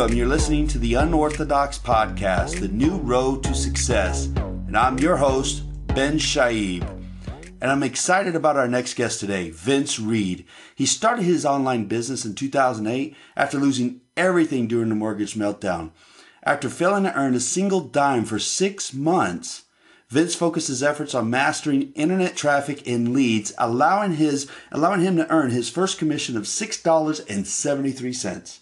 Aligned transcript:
Welcome. 0.00 0.16
You're 0.16 0.28
listening 0.28 0.66
to 0.68 0.78
the 0.78 0.94
Unorthodox 0.94 1.78
Podcast, 1.78 2.60
the 2.60 2.68
new 2.68 2.96
road 2.96 3.44
to 3.44 3.54
success. 3.54 4.28
And 4.34 4.74
I'm 4.74 4.98
your 4.98 5.18
host, 5.18 5.62
Ben 5.88 6.18
Shaib. 6.18 6.88
And 7.60 7.70
I'm 7.70 7.82
excited 7.82 8.34
about 8.34 8.56
our 8.56 8.66
next 8.66 8.94
guest 8.94 9.20
today, 9.20 9.50
Vince 9.50 10.00
Reed. 10.00 10.46
He 10.74 10.86
started 10.86 11.24
his 11.24 11.44
online 11.44 11.84
business 11.84 12.24
in 12.24 12.34
2008 12.34 13.14
after 13.36 13.58
losing 13.58 14.00
everything 14.16 14.66
during 14.66 14.88
the 14.88 14.94
mortgage 14.94 15.34
meltdown. 15.34 15.90
After 16.42 16.70
failing 16.70 17.04
to 17.04 17.14
earn 17.14 17.34
a 17.34 17.40
single 17.40 17.80
dime 17.80 18.24
for 18.24 18.38
six 18.38 18.94
months, 18.94 19.64
Vince 20.08 20.34
focused 20.34 20.68
his 20.68 20.82
efforts 20.82 21.14
on 21.14 21.28
mastering 21.28 21.92
internet 21.92 22.36
traffic 22.36 22.88
and 22.88 23.12
leads, 23.12 23.52
allowing 23.58 24.14
his 24.14 24.50
allowing 24.72 25.02
him 25.02 25.16
to 25.16 25.30
earn 25.30 25.50
his 25.50 25.68
first 25.68 25.98
commission 25.98 26.38
of 26.38 26.48
six 26.48 26.82
dollars 26.82 27.20
and 27.20 27.46
seventy 27.46 27.92
three 27.92 28.14
cents 28.14 28.59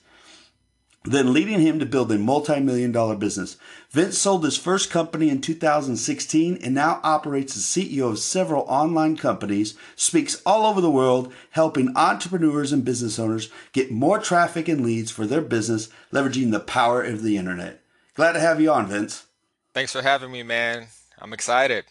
then 1.05 1.33
leading 1.33 1.61
him 1.61 1.79
to 1.79 1.87
build 1.87 2.11
a 2.13 2.19
multi-million 2.19 2.93
dollar 2.93 3.17
business. 3.17 3.57
Vince 3.91 4.19
sold 4.19 4.45
his 4.45 4.59
first 4.59 4.91
company 4.91 5.31
in 5.31 5.41
2016 5.41 6.59
and 6.63 6.75
now 6.75 7.01
operates 7.03 7.57
as 7.57 7.63
CEO 7.63 8.11
of 8.11 8.19
several 8.19 8.63
online 8.63 9.17
companies, 9.17 9.75
speaks 9.97 10.43
all 10.45 10.67
over 10.67 10.81
the 10.81 10.91
world, 10.91 11.33
helping 11.51 11.97
entrepreneurs 11.97 12.73
and 12.73 12.85
business 12.85 13.19
owners 13.19 13.51
get 13.73 13.91
more 13.91 14.19
traffic 14.19 14.69
and 14.69 14.85
leads 14.85 15.11
for 15.11 15.27
their 15.27 15.41
business, 15.41 15.89
leveraging 16.13 16.51
the 16.51 16.61
power 16.61 17.03
of 17.03 17.23
the 17.23 17.37
internet. 17.37 17.81
Glad 18.15 18.33
to 18.33 18.41
have 18.41 18.61
you 18.61 18.71
on, 18.71 18.87
Vince. 18.87 19.27
Thanks 19.73 19.93
for 19.93 20.03
having 20.03 20.33
me, 20.33 20.43
man. 20.43 20.89
I'm 21.19 21.33
excited. 21.33 21.85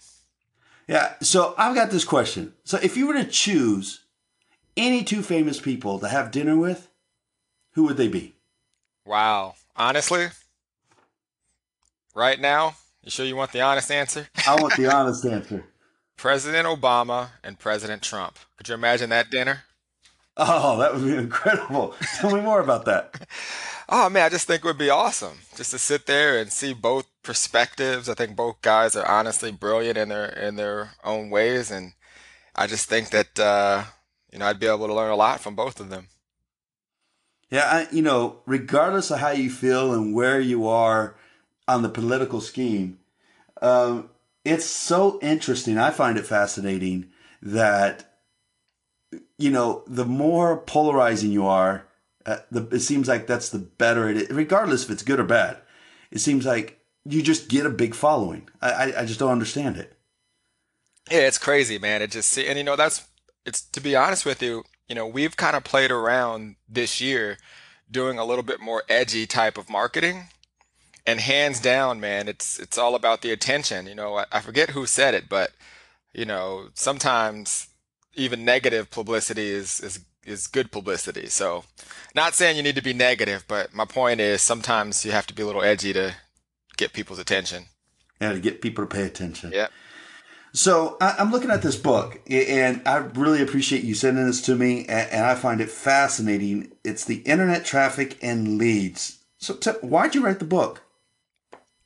Yeah, 0.87 1.13
so 1.21 1.53
I've 1.57 1.76
got 1.76 1.89
this 1.89 2.05
question. 2.05 2.54
So 2.63 2.77
if 2.82 2.95
you 2.95 3.07
were 3.07 3.13
to 3.13 3.26
choose 3.26 4.05
any 4.76 5.04
two 5.04 5.21
famous 5.21 5.60
people 5.60 5.99
to 5.99 6.07
have 6.07 6.32
dinner 6.32 6.55
with, 6.55 6.89
who 7.71 7.84
would 7.85 7.98
they 7.98 8.07
be? 8.07 8.37
Wow. 9.08 9.55
Honestly, 9.74 10.27
right 12.13 12.40
now, 12.40 12.76
you 13.02 13.10
sure 13.10 13.26
you 13.26 13.38
want 13.38 13.54
the 13.54 13.62
honest 13.62 13.90
answer? 13.90 14.27
I 14.46 14.55
want 14.55 14.76
the 14.76 14.94
honest 14.94 15.26
answer. 15.26 15.63
President 16.18 16.68
Obama 16.68 17.30
and 17.41 17.58
President 17.58 18.02
Trump. 18.02 18.38
Could 18.58 18.68
you 18.68 18.74
imagine 18.76 19.10
that 19.12 19.30
dinner? 19.30 19.63
Oh, 20.35 20.78
that 20.80 20.94
would 20.94 21.05
be 21.05 21.16
incredible. 21.16 21.96
Tell 22.20 22.35
me 22.35 22.41
more 22.41 22.60
about 22.60 22.84
that. 22.85 23.28
oh 23.90 24.10
man, 24.10 24.26
I 24.26 24.30
just 24.30 24.46
think 24.46 24.66
it 24.66 24.68
would 24.68 24.78
be 24.78 24.90
awesome 24.90 25.38
just 25.55 25.72
to 25.72 25.80
sit 25.80 26.05
there 26.05 26.38
and 26.38 26.52
see 26.52 26.74
both 26.74 27.08
perspectives. 27.24 28.10
I 28.10 28.13
think 28.13 28.35
both 28.35 28.62
guys 28.62 28.96
are 28.98 29.08
honestly 29.08 29.52
brilliant 29.52 29.98
in 29.98 30.10
their 30.10 30.26
in 30.26 30.58
their 30.58 30.91
own 31.04 31.30
ways, 31.30 31.72
and 31.72 31.94
I 32.55 32.68
just 32.68 32.90
think 32.90 33.12
that 33.12 33.40
uh, 33.40 33.85
you 34.34 34.40
know 34.40 34.48
I'd 34.48 34.60
be 34.60 34.68
able 34.68 34.88
to 34.88 34.94
learn 34.94 35.12
a 35.12 35.16
lot 35.16 35.40
from 35.40 35.55
both 35.55 35.80
of 35.80 35.90
them. 35.90 36.10
Yeah, 37.49 37.63
I, 37.63 37.87
you 37.91 38.01
know, 38.01 38.40
regardless 38.45 39.09
of 39.09 39.20
how 39.20 39.29
you 39.31 39.49
feel 39.49 39.93
and 39.93 40.13
where 40.13 40.40
you 40.40 40.67
are 40.67 41.15
on 41.67 41.81
the 41.81 41.89
political 41.89 42.41
scheme, 42.41 42.99
um, 43.62 44.09
it's 44.43 44.65
so 44.65 45.17
interesting. 45.21 45.77
I 45.77 45.91
find 45.91 46.17
it 46.17 46.26
fascinating 46.26 47.09
that, 47.41 48.17
you 49.37 49.49
know, 49.49 49.84
the 49.87 50.05
more 50.05 50.57
polarizing 50.57 51.31
you 51.31 51.45
are, 51.45 51.87
uh, 52.26 52.39
the, 52.51 52.67
it 52.76 52.81
seems 52.81 53.07
like 53.07 53.27
that's 53.27 53.49
the 53.49 53.59
better 53.59 54.09
it 54.09 54.17
is, 54.17 54.29
regardless 54.29 54.84
if 54.84 54.91
it's 54.91 55.04
good 55.04 55.20
or 55.20 55.23
bad. 55.26 55.57
It 56.11 56.20
seems 56.20 56.45
like 56.45 56.79
you 57.05 57.21
just 57.21 57.48
get 57.48 57.65
a 57.65 57.70
big 57.70 57.95
following. 57.95 58.49
I, 58.61 58.71
I, 58.71 59.01
I 59.01 59.05
just 59.05 59.20
don't 59.20 59.32
understand 59.32 59.77
it. 59.77 59.93
Yeah, 61.09 61.20
it's 61.20 61.37
crazy, 61.37 61.79
man. 61.79 62.01
It 62.01 62.11
just, 62.11 62.37
and 62.37 62.57
you 62.57 62.65
know, 62.65 62.76
that's, 62.76 63.07
it's 63.45 63.61
to 63.61 63.79
be 63.79 63.95
honest 63.95 64.25
with 64.25 64.41
you, 64.41 64.66
you 64.88 64.96
know, 64.96 65.07
we've 65.07 65.35
kind 65.38 65.56
of 65.56 65.63
played 65.63 65.91
around 65.91 66.56
this 66.67 67.01
year 67.01 67.38
doing 67.89 68.17
a 68.17 68.25
little 68.25 68.44
bit 68.44 68.59
more 68.59 68.84
edgy 68.89 69.25
type 69.25 69.57
of 69.57 69.69
marketing. 69.69 70.25
And 71.06 71.22
hands 71.22 71.61
down, 71.61 72.01
man, 72.01 72.28
it's 72.28 72.59
it's 72.59 72.78
all 72.78 72.94
about 72.94 73.22
the 73.22 73.31
attention. 73.31 73.88
You 73.88 73.95
know, 73.95 74.17
I, 74.17 74.25
I 74.29 74.41
forget 74.41 74.72
who 74.72 74.85
said 74.85 75.13
it, 75.13 75.29
but 75.29 75.51
you 76.13 76.25
know, 76.25 76.67
sometimes 76.73 77.67
even 78.13 78.44
negative 78.44 78.91
publicity 78.91 79.47
is 79.47 79.79
is 79.79 80.01
is 80.25 80.47
good 80.47 80.69
publicity. 80.69 81.28
So, 81.28 81.63
not 82.13 82.34
saying 82.34 82.57
you 82.57 82.63
need 82.63 82.75
to 82.75 82.81
be 82.81 82.94
negative, 82.94 83.45
but 83.47 83.73
my 83.73 83.85
point 83.85 84.19
is 84.19 84.41
sometimes 84.41 85.06
you 85.06 85.11
have 85.13 85.25
to 85.28 85.34
be 85.34 85.44
a 85.44 85.45
little 85.45 85.63
edgy 85.63 85.94
to 85.94 86.16
get 86.75 86.91
people's 86.91 87.19
attention. 87.19 87.67
Yeah, 88.19 88.34
to 88.34 88.40
get 88.40 88.61
people 88.61 88.85
to 88.85 88.94
pay 88.94 89.03
attention. 89.03 89.51
Yeah. 89.53 89.67
So 90.57 90.97
I, 91.00 91.13
am 91.19 91.31
looking 91.31 91.51
at 91.51 91.62
this 91.62 91.75
book, 91.75 92.19
and 92.28 92.81
I 92.84 92.97
really 92.97 93.44
appreciate 93.44 93.84
you 93.84 93.94
sending 93.94 94.25
this 94.25 94.41
to 94.41 94.56
me, 94.56 94.88
and, 94.88 95.23
I 95.23 95.35
find 95.35 95.62
it 95.62 95.69
fascinating. 95.69 96.72
It's 96.84 97.06
the 97.06 97.18
internet 97.18 97.63
traffic 97.63 98.18
and 98.23 98.57
leads. 98.57 99.19
So 99.38 99.53
t- 99.53 99.69
why'd 99.81 100.16
you 100.16 100.25
write 100.25 100.40
the 100.40 100.46
book? 100.46 100.81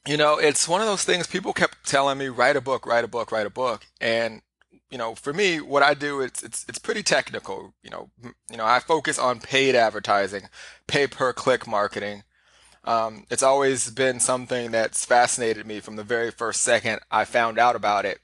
You 0.07 0.15
know, 0.15 0.37
it's 0.37 0.69
one 0.69 0.79
of 0.79 0.87
those 0.87 1.03
things 1.03 1.27
people 1.27 1.51
kept 1.51 1.85
telling 1.85 2.17
me, 2.17 2.29
write 2.29 2.55
a 2.55 2.61
book, 2.61 2.85
write 2.85 3.03
a 3.03 3.09
book, 3.09 3.33
write 3.33 3.45
a 3.45 3.49
book, 3.49 3.85
and 3.99 4.41
you 4.89 4.97
know, 4.97 5.15
for 5.15 5.33
me, 5.33 5.59
what 5.59 5.83
I 5.83 5.93
do 5.93 6.21
it's 6.21 6.41
it's 6.41 6.65
it's 6.69 6.79
pretty 6.79 7.03
technical. 7.03 7.73
You 7.83 7.89
know, 7.89 8.09
you 8.49 8.55
know, 8.55 8.65
I 8.65 8.79
focus 8.79 9.19
on 9.19 9.41
paid 9.41 9.75
advertising, 9.75 10.43
pay 10.87 11.07
per 11.07 11.33
click 11.33 11.67
marketing. 11.67 12.23
Um, 12.85 13.27
it's 13.29 13.43
always 13.43 13.91
been 13.91 14.21
something 14.21 14.71
that's 14.71 15.03
fascinated 15.03 15.67
me 15.67 15.81
from 15.81 15.97
the 15.97 16.05
very 16.05 16.31
first 16.31 16.61
second 16.61 17.01
I 17.11 17.25
found 17.25 17.59
out 17.59 17.75
about 17.75 18.05
it. 18.05 18.21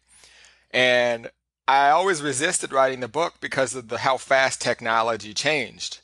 And 0.72 1.30
I 1.68 1.90
always 1.90 2.22
resisted 2.22 2.72
writing 2.72 3.02
the 3.02 3.08
book 3.08 3.36
because 3.42 3.76
of 3.76 3.90
the 3.90 4.00
how 4.00 4.18
fast 4.18 4.62
technology 4.62 5.34
changed. 5.34 6.00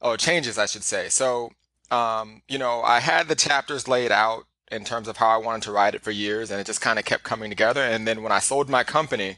Oh, 0.00 0.16
changes, 0.16 0.58
I 0.58 0.66
should 0.66 0.84
say. 0.84 1.08
So, 1.08 1.52
um, 1.90 2.42
you 2.48 2.58
know, 2.58 2.82
I 2.82 3.00
had 3.00 3.28
the 3.28 3.34
chapters 3.34 3.88
laid 3.88 4.12
out 4.12 4.44
in 4.70 4.84
terms 4.84 5.08
of 5.08 5.18
how 5.18 5.28
I 5.28 5.36
wanted 5.36 5.62
to 5.64 5.72
write 5.72 5.94
it 5.94 6.02
for 6.02 6.10
years, 6.10 6.50
and 6.50 6.60
it 6.60 6.66
just 6.66 6.80
kind 6.80 6.98
of 6.98 7.04
kept 7.04 7.24
coming 7.24 7.50
together. 7.50 7.82
And 7.82 8.06
then 8.06 8.22
when 8.22 8.32
I 8.32 8.38
sold 8.38 8.68
my 8.68 8.84
company, 8.84 9.36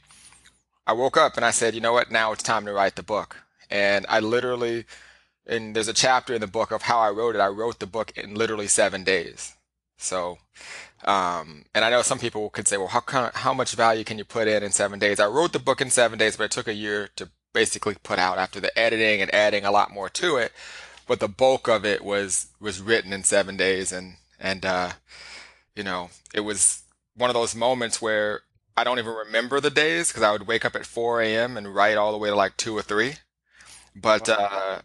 I 0.86 0.92
woke 0.92 1.16
up 1.16 1.36
and 1.36 1.44
I 1.44 1.50
said, 1.50 1.74
you 1.74 1.80
know 1.80 1.92
what, 1.92 2.10
now 2.10 2.32
it's 2.32 2.42
time 2.42 2.66
to 2.66 2.72
write 2.72 2.96
the 2.96 3.02
book. 3.02 3.36
And 3.70 4.06
I 4.08 4.20
literally, 4.20 4.84
and 5.46 5.74
there's 5.74 5.88
a 5.88 5.94
chapter 5.94 6.34
in 6.34 6.40
the 6.40 6.46
book 6.46 6.70
of 6.70 6.82
how 6.82 7.00
I 7.00 7.10
wrote 7.10 7.34
it. 7.34 7.40
I 7.40 7.48
wrote 7.48 7.80
the 7.80 7.86
book 7.86 8.12
in 8.16 8.34
literally 8.34 8.68
seven 8.68 9.02
days. 9.02 9.54
So 9.96 10.38
um, 11.04 11.66
and 11.74 11.84
I 11.84 11.90
know 11.90 12.02
some 12.02 12.18
people 12.18 12.48
could 12.50 12.66
say, 12.66 12.76
well, 12.78 12.88
how 12.88 13.30
how 13.34 13.52
much 13.52 13.74
value 13.74 14.04
can 14.04 14.16
you 14.18 14.24
put 14.24 14.48
in 14.48 14.62
in 14.62 14.72
seven 14.72 14.98
days? 14.98 15.20
I 15.20 15.26
wrote 15.26 15.52
the 15.52 15.58
book 15.58 15.80
in 15.80 15.90
seven 15.90 16.18
days, 16.18 16.36
but 16.36 16.44
it 16.44 16.50
took 16.50 16.68
a 16.68 16.74
year 16.74 17.10
to 17.16 17.28
basically 17.52 17.96
put 18.02 18.18
out 18.18 18.38
after 18.38 18.58
the 18.58 18.76
editing 18.78 19.20
and 19.20 19.32
adding 19.34 19.64
a 19.64 19.70
lot 19.70 19.92
more 19.92 20.08
to 20.08 20.36
it. 20.36 20.52
But 21.06 21.20
the 21.20 21.28
bulk 21.28 21.68
of 21.68 21.84
it 21.84 22.02
was 22.02 22.46
was 22.58 22.80
written 22.80 23.12
in 23.12 23.22
seven 23.24 23.58
days, 23.58 23.92
and 23.92 24.16
and 24.40 24.64
uh, 24.64 24.92
you 25.76 25.84
know, 25.84 26.08
it 26.32 26.40
was 26.40 26.82
one 27.14 27.28
of 27.28 27.34
those 27.34 27.54
moments 27.54 28.00
where 28.00 28.40
I 28.76 28.82
don't 28.82 28.98
even 28.98 29.12
remember 29.12 29.60
the 29.60 29.70
days 29.70 30.08
because 30.08 30.22
I 30.22 30.32
would 30.32 30.46
wake 30.46 30.64
up 30.64 30.74
at 30.74 30.86
4 30.86 31.20
a.m. 31.20 31.56
and 31.56 31.74
write 31.74 31.96
all 31.96 32.12
the 32.12 32.18
way 32.18 32.30
to 32.30 32.34
like 32.34 32.56
two 32.56 32.76
or 32.76 32.82
three. 32.82 33.14
But 33.94 34.28
uh, 34.28 34.80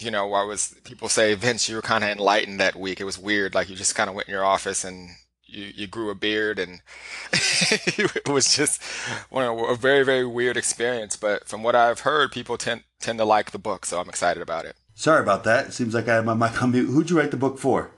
you 0.00 0.10
know, 0.10 0.32
I 0.32 0.44
was 0.44 0.74
people 0.84 1.08
say, 1.08 1.34
Vince, 1.34 1.68
you 1.68 1.76
were 1.76 1.82
kind 1.82 2.04
of 2.04 2.10
enlightened 2.10 2.60
that 2.60 2.76
week. 2.76 3.00
It 3.00 3.04
was 3.04 3.18
weird, 3.18 3.54
like 3.54 3.68
you 3.68 3.76
just 3.76 3.94
kind 3.94 4.08
of 4.08 4.14
went 4.14 4.28
in 4.28 4.32
your 4.32 4.44
office 4.44 4.84
and 4.84 5.10
you, 5.44 5.72
you 5.74 5.86
grew 5.86 6.10
a 6.10 6.14
beard 6.14 6.58
and 6.58 6.80
it 7.32 8.28
was 8.28 8.54
just 8.54 8.82
one 9.30 9.44
a 9.44 9.74
very 9.74 10.04
very 10.04 10.26
weird 10.26 10.56
experience. 10.56 11.16
But 11.16 11.48
from 11.48 11.62
what 11.62 11.74
i've 11.74 12.00
heard 12.00 12.32
people 12.32 12.56
tend 12.58 12.84
tend 13.00 13.18
to 13.18 13.24
like 13.24 13.50
the 13.50 13.58
book 13.58 13.86
so 13.86 14.00
i'm 14.00 14.08
excited 14.08 14.42
about 14.42 14.64
it. 14.64 14.76
Sorry 14.94 15.22
about 15.22 15.44
that. 15.44 15.68
It 15.68 15.72
seems 15.72 15.94
like 15.94 16.08
i 16.08 16.16
had 16.16 16.24
my 16.24 16.34
mic 16.34 16.62
on 16.62 16.72
mute. 16.72 16.86
Who'd 16.86 17.10
you 17.10 17.18
write 17.18 17.30
the 17.30 17.36
book 17.36 17.58
for? 17.58 17.90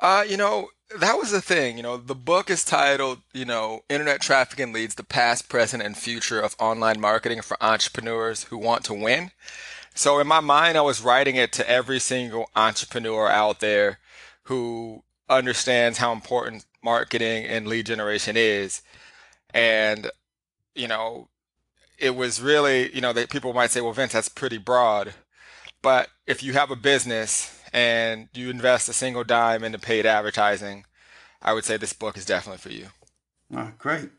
Uh 0.00 0.24
you 0.26 0.36
know 0.36 0.68
that 0.98 1.18
was 1.18 1.30
the 1.30 1.40
thing 1.40 1.76
you 1.76 1.82
know 1.84 1.96
the 1.96 2.16
book 2.16 2.50
is 2.50 2.64
titled 2.64 3.18
you 3.32 3.44
know 3.44 3.80
internet 3.88 4.20
traffic 4.20 4.58
and 4.58 4.72
leads 4.72 4.96
the 4.96 5.04
past 5.04 5.48
present 5.48 5.82
and 5.82 5.96
future 5.96 6.40
of 6.40 6.56
online 6.58 7.00
marketing 7.00 7.40
for 7.42 7.56
entrepreneurs 7.62 8.44
who 8.44 8.58
want 8.58 8.82
to 8.84 8.94
win 8.94 9.30
so 10.00 10.18
in 10.18 10.26
my 10.26 10.40
mind 10.40 10.76
i 10.76 10.80
was 10.80 11.02
writing 11.02 11.36
it 11.36 11.52
to 11.52 11.68
every 11.68 12.00
single 12.00 12.48
entrepreneur 12.56 13.28
out 13.28 13.60
there 13.60 13.98
who 14.44 15.02
understands 15.30 15.98
how 15.98 16.12
important 16.12 16.66
marketing 16.82 17.46
and 17.46 17.66
lead 17.66 17.86
generation 17.86 18.36
is. 18.36 18.82
And, 19.54 20.10
you 20.74 20.88
know, 20.88 21.28
it 21.98 22.16
was 22.16 22.40
really, 22.40 22.94
you 22.94 23.00
know, 23.00 23.12
that 23.12 23.30
people 23.30 23.52
might 23.52 23.70
say, 23.70 23.80
well, 23.80 23.92
Vince, 23.92 24.12
that's 24.12 24.28
pretty 24.28 24.58
broad. 24.58 25.14
But 25.82 26.08
if 26.26 26.42
you 26.42 26.52
have 26.54 26.70
a 26.70 26.76
business 26.76 27.58
and 27.72 28.28
you 28.34 28.50
invest 28.50 28.88
a 28.88 28.92
single 28.92 29.24
dime 29.24 29.64
into 29.64 29.78
paid 29.78 30.04
advertising, 30.04 30.84
I 31.40 31.52
would 31.52 31.64
say 31.64 31.76
this 31.76 31.92
book 31.92 32.16
is 32.16 32.26
definitely 32.26 32.58
for 32.58 32.70
you. 32.70 32.88
Oh, 33.54 33.72
great. 33.78 34.10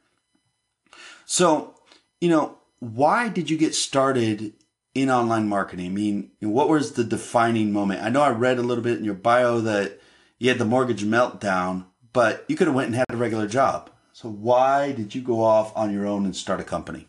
So, 1.26 1.76
you 2.20 2.30
know, 2.30 2.58
why 2.80 3.30
did 3.30 3.50
you 3.50 3.58
get 3.58 3.76
started 3.76 4.54
in 4.94 5.10
online 5.10 5.48
marketing? 5.48 5.88
I 5.88 5.90
mean, 5.90 6.32
what 6.40 6.70
was 6.70 6.94
the 6.94 7.04
defining 7.04 7.72
moment? 7.72 8.04
I 8.04 8.10
know 8.10 8.22
I 8.22 8.30
read 8.30 8.58
a 8.58 8.64
little 8.64 8.84
bit 8.84 8.98
in 8.98 9.04
your 9.04 9.14
bio 9.14 9.60
that 9.62 10.00
you 10.40 10.50
had 10.50 10.58
the 10.58 10.66
mortgage 10.66 11.04
meltdown, 11.04 11.86
but 12.14 12.46
you 12.48 12.56
could 12.56 12.68
have 12.68 12.76
went 12.76 12.88
and 12.88 12.96
had 12.96 13.06
a 13.10 13.18
regular 13.18 13.48
job. 13.48 13.90
So 14.14 14.30
why 14.30 14.92
did 14.92 15.16
you 15.16 15.22
go 15.22 15.44
off 15.44 15.76
on 15.76 15.94
your 15.94 16.06
own 16.06 16.26
and 16.26 16.36
start 16.36 16.60
a 16.60 16.64
company? 16.64 17.08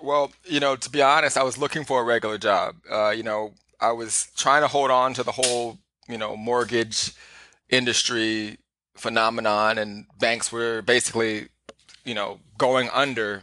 Well, 0.00 0.32
you 0.44 0.58
know, 0.58 0.74
to 0.74 0.90
be 0.90 1.02
honest, 1.02 1.36
I 1.36 1.42
was 1.44 1.58
looking 1.58 1.84
for 1.84 2.00
a 2.00 2.04
regular 2.04 2.38
job. 2.38 2.76
Uh, 2.90 3.10
you 3.10 3.22
know, 3.22 3.52
I 3.80 3.92
was 3.92 4.28
trying 4.36 4.62
to 4.62 4.68
hold 4.68 4.90
on 4.90 5.14
to 5.14 5.22
the 5.22 5.32
whole 5.32 5.78
you 6.08 6.18
know, 6.18 6.36
mortgage 6.36 7.12
industry 7.70 8.58
phenomenon, 8.94 9.78
and 9.78 10.06
banks 10.18 10.52
were 10.52 10.82
basically, 10.82 11.48
you 12.04 12.14
know, 12.14 12.40
going 12.58 12.88
under 12.92 13.42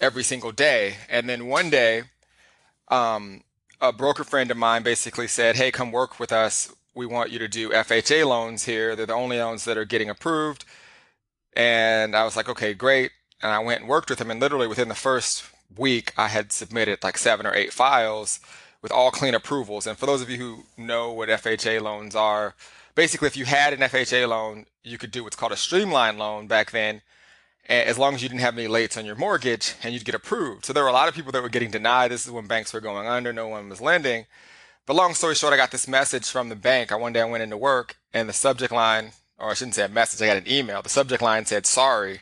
every 0.00 0.22
single 0.22 0.52
day. 0.52 0.94
And 1.08 1.28
then 1.28 1.46
one 1.46 1.70
day, 1.70 2.04
um, 2.88 3.42
a 3.80 3.92
broker 3.92 4.24
friend 4.24 4.50
of 4.50 4.56
mine 4.56 4.82
basically 4.82 5.28
said, 5.28 5.56
"Hey, 5.56 5.70
come 5.70 5.92
work 5.92 6.18
with 6.18 6.32
us. 6.32 6.74
We 6.94 7.06
want 7.06 7.30
you 7.30 7.38
to 7.38 7.48
do 7.48 7.72
FHA 7.72 8.24
loans 8.24 8.64
here. 8.64 8.96
They're 8.96 9.06
the 9.06 9.12
only 9.12 9.38
loans 9.38 9.64
that 9.64 9.78
are 9.78 9.84
getting 9.84 10.10
approved." 10.10 10.64
And 11.54 12.16
I 12.16 12.24
was 12.24 12.36
like, 12.36 12.48
"Okay, 12.48 12.74
great." 12.74 13.12
And 13.42 13.52
I 13.52 13.58
went 13.58 13.80
and 13.80 13.88
worked 13.88 14.10
with 14.10 14.20
him, 14.20 14.30
and 14.30 14.40
literally 14.40 14.66
within 14.66 14.88
the 14.88 14.94
first 14.94 15.44
week, 15.76 16.12
I 16.16 16.28
had 16.28 16.52
submitted 16.52 17.02
like 17.02 17.18
seven 17.18 17.46
or 17.46 17.54
eight 17.54 17.72
files 17.72 18.40
with 18.82 18.92
all 18.92 19.10
clean 19.10 19.34
approvals. 19.34 19.86
And 19.86 19.98
for 19.98 20.06
those 20.06 20.22
of 20.22 20.30
you 20.30 20.38
who 20.38 20.64
know 20.76 21.12
what 21.12 21.28
FHA 21.28 21.80
loans 21.80 22.14
are, 22.14 22.54
basically, 22.94 23.26
if 23.26 23.36
you 23.36 23.44
had 23.44 23.72
an 23.72 23.80
FHA 23.80 24.28
loan, 24.28 24.66
you 24.84 24.98
could 24.98 25.10
do 25.10 25.24
what's 25.24 25.36
called 25.36 25.52
a 25.52 25.56
streamline 25.56 26.18
loan 26.18 26.46
back 26.46 26.70
then, 26.70 27.02
as 27.68 27.98
long 27.98 28.14
as 28.14 28.22
you 28.22 28.28
didn't 28.28 28.42
have 28.42 28.56
any 28.56 28.68
lates 28.68 28.96
on 28.96 29.04
your 29.04 29.16
mortgage 29.16 29.74
and 29.82 29.92
you'd 29.92 30.04
get 30.04 30.14
approved. 30.14 30.64
So 30.64 30.72
there 30.72 30.84
were 30.84 30.90
a 30.90 30.94
lot 30.94 31.08
of 31.08 31.14
people 31.14 31.32
that 31.32 31.42
were 31.42 31.48
getting 31.48 31.70
denied. 31.70 32.10
This 32.10 32.24
is 32.24 32.30
when 32.30 32.46
banks 32.46 32.72
were 32.72 32.80
going 32.80 33.08
under, 33.08 33.32
no 33.32 33.48
one 33.48 33.68
was 33.68 33.80
lending. 33.80 34.26
But 34.86 34.94
long 34.94 35.14
story 35.14 35.34
short, 35.34 35.52
I 35.52 35.56
got 35.56 35.72
this 35.72 35.88
message 35.88 36.30
from 36.30 36.48
the 36.48 36.56
bank. 36.56 36.92
I 36.92 36.96
one 36.96 37.12
day 37.12 37.20
I 37.20 37.24
went 37.24 37.42
into 37.42 37.56
work 37.56 37.96
and 38.14 38.28
the 38.28 38.32
subject 38.32 38.72
line, 38.72 39.12
or 39.36 39.50
I 39.50 39.54
shouldn't 39.54 39.74
say 39.74 39.84
a 39.84 39.88
message, 39.88 40.22
I 40.22 40.26
got 40.26 40.36
an 40.36 40.50
email. 40.50 40.80
The 40.80 40.88
subject 40.88 41.22
line 41.22 41.44
said, 41.44 41.66
sorry. 41.66 42.20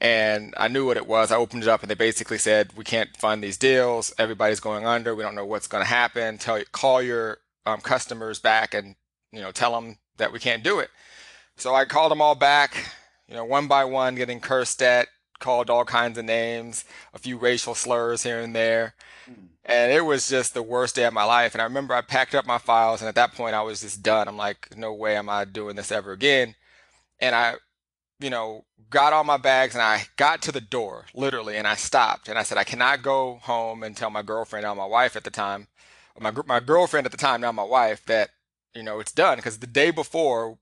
And 0.00 0.52
I 0.58 0.68
knew 0.68 0.84
what 0.84 0.96
it 0.96 1.06
was. 1.06 1.30
I 1.30 1.36
opened 1.36 1.62
it 1.62 1.68
up 1.68 1.82
and 1.82 1.90
they 1.90 1.94
basically 1.94 2.38
said, 2.38 2.72
we 2.76 2.84
can't 2.84 3.16
fund 3.16 3.42
these 3.42 3.56
deals. 3.56 4.12
Everybody's 4.18 4.60
going 4.60 4.84
under. 4.84 5.14
We 5.14 5.22
don't 5.22 5.36
know 5.36 5.46
what's 5.46 5.68
going 5.68 5.82
to 5.82 5.88
happen. 5.88 6.38
Tell 6.38 6.60
call 6.72 7.00
your 7.00 7.38
um, 7.64 7.80
customers 7.80 8.40
back 8.40 8.74
and, 8.74 8.96
you 9.32 9.40
know, 9.40 9.52
tell 9.52 9.72
them 9.72 9.98
that 10.16 10.32
we 10.32 10.40
can't 10.40 10.64
do 10.64 10.80
it. 10.80 10.90
So 11.56 11.74
I 11.74 11.84
called 11.84 12.10
them 12.10 12.20
all 12.20 12.34
back 12.34 12.92
you 13.28 13.34
know, 13.34 13.44
one 13.44 13.66
by 13.66 13.84
one 13.84 14.14
getting 14.14 14.40
cursed 14.40 14.82
at, 14.82 15.08
called 15.38 15.68
all 15.68 15.84
kinds 15.84 16.16
of 16.18 16.24
names, 16.24 16.84
a 17.12 17.18
few 17.18 17.36
racial 17.36 17.74
slurs 17.74 18.22
here 18.22 18.40
and 18.40 18.54
there. 18.54 18.94
Hmm. 19.26 19.46
And 19.64 19.92
it 19.92 20.04
was 20.04 20.28
just 20.28 20.54
the 20.54 20.62
worst 20.62 20.94
day 20.94 21.04
of 21.04 21.12
my 21.12 21.24
life. 21.24 21.54
And 21.54 21.60
I 21.60 21.64
remember 21.64 21.94
I 21.94 22.00
packed 22.00 22.34
up 22.34 22.46
my 22.46 22.58
files, 22.58 23.00
and 23.00 23.08
at 23.08 23.16
that 23.16 23.34
point, 23.34 23.54
I 23.54 23.62
was 23.62 23.80
just 23.80 24.02
done. 24.02 24.28
I'm 24.28 24.36
like, 24.36 24.76
no 24.76 24.92
way 24.92 25.16
am 25.16 25.28
I 25.28 25.44
doing 25.44 25.76
this 25.76 25.90
ever 25.90 26.12
again. 26.12 26.54
And 27.20 27.34
I, 27.34 27.54
you 28.20 28.30
know, 28.30 28.64
got 28.90 29.12
all 29.12 29.24
my 29.24 29.36
bags 29.36 29.74
and 29.74 29.82
I 29.82 30.04
got 30.16 30.42
to 30.42 30.52
the 30.52 30.60
door, 30.60 31.06
literally, 31.14 31.56
and 31.56 31.66
I 31.66 31.74
stopped. 31.74 32.28
And 32.28 32.38
I 32.38 32.42
said, 32.42 32.58
I 32.58 32.64
cannot 32.64 33.02
go 33.02 33.40
home 33.42 33.82
and 33.82 33.96
tell 33.96 34.10
my 34.10 34.22
girlfriend, 34.22 34.64
now 34.64 34.74
my 34.74 34.86
wife 34.86 35.16
at 35.16 35.24
the 35.24 35.30
time, 35.30 35.68
my, 36.18 36.32
my 36.46 36.60
girlfriend 36.60 37.06
at 37.06 37.12
the 37.12 37.18
time, 37.18 37.40
now 37.40 37.52
my 37.52 37.64
wife, 37.64 38.04
that, 38.06 38.30
you 38.74 38.82
know, 38.82 39.00
it's 39.00 39.12
done. 39.12 39.36
Because 39.36 39.58
the 39.58 39.66
day 39.66 39.90
before, 39.90 40.58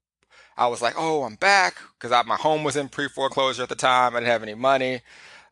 I 0.57 0.67
was 0.69 0.81
like, 0.81 0.95
oh, 0.97 1.25
I'm 1.25 1.35
back 1.35 1.77
because 1.99 2.25
my 2.27 2.37
home 2.37 2.65
was 2.65 2.77
in 2.77 2.89
pre 2.89 3.09
foreclosure 3.09 3.63
at 3.63 3.69
the 3.69 3.75
time. 3.75 4.15
I 4.15 4.21
didn't 4.21 4.33
have 4.33 4.43
any 4.43 4.55
money. 4.55 5.01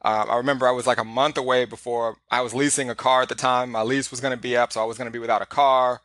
Um, 0.05 0.31
I 0.31 0.37
remember 0.37 0.67
I 0.67 0.73
was 0.73 0.87
like 0.87 0.99
a 0.99 1.05
month 1.05 1.37
away 1.37 1.65
before 1.65 2.17
I 2.31 2.41
was 2.41 2.55
leasing 2.55 2.91
a 2.91 2.95
car 2.95 3.23
at 3.23 3.29
the 3.29 3.37
time. 3.37 3.71
My 3.71 3.83
lease 3.83 4.11
was 4.11 4.21
going 4.21 4.37
to 4.37 4.41
be 4.41 4.57
up, 4.57 4.73
so 4.73 4.83
I 4.83 4.85
was 4.85 4.99
going 4.99 5.07
to 5.07 5.13
be 5.13 5.21
without 5.21 5.43
a 5.43 5.47
car. 5.47 6.01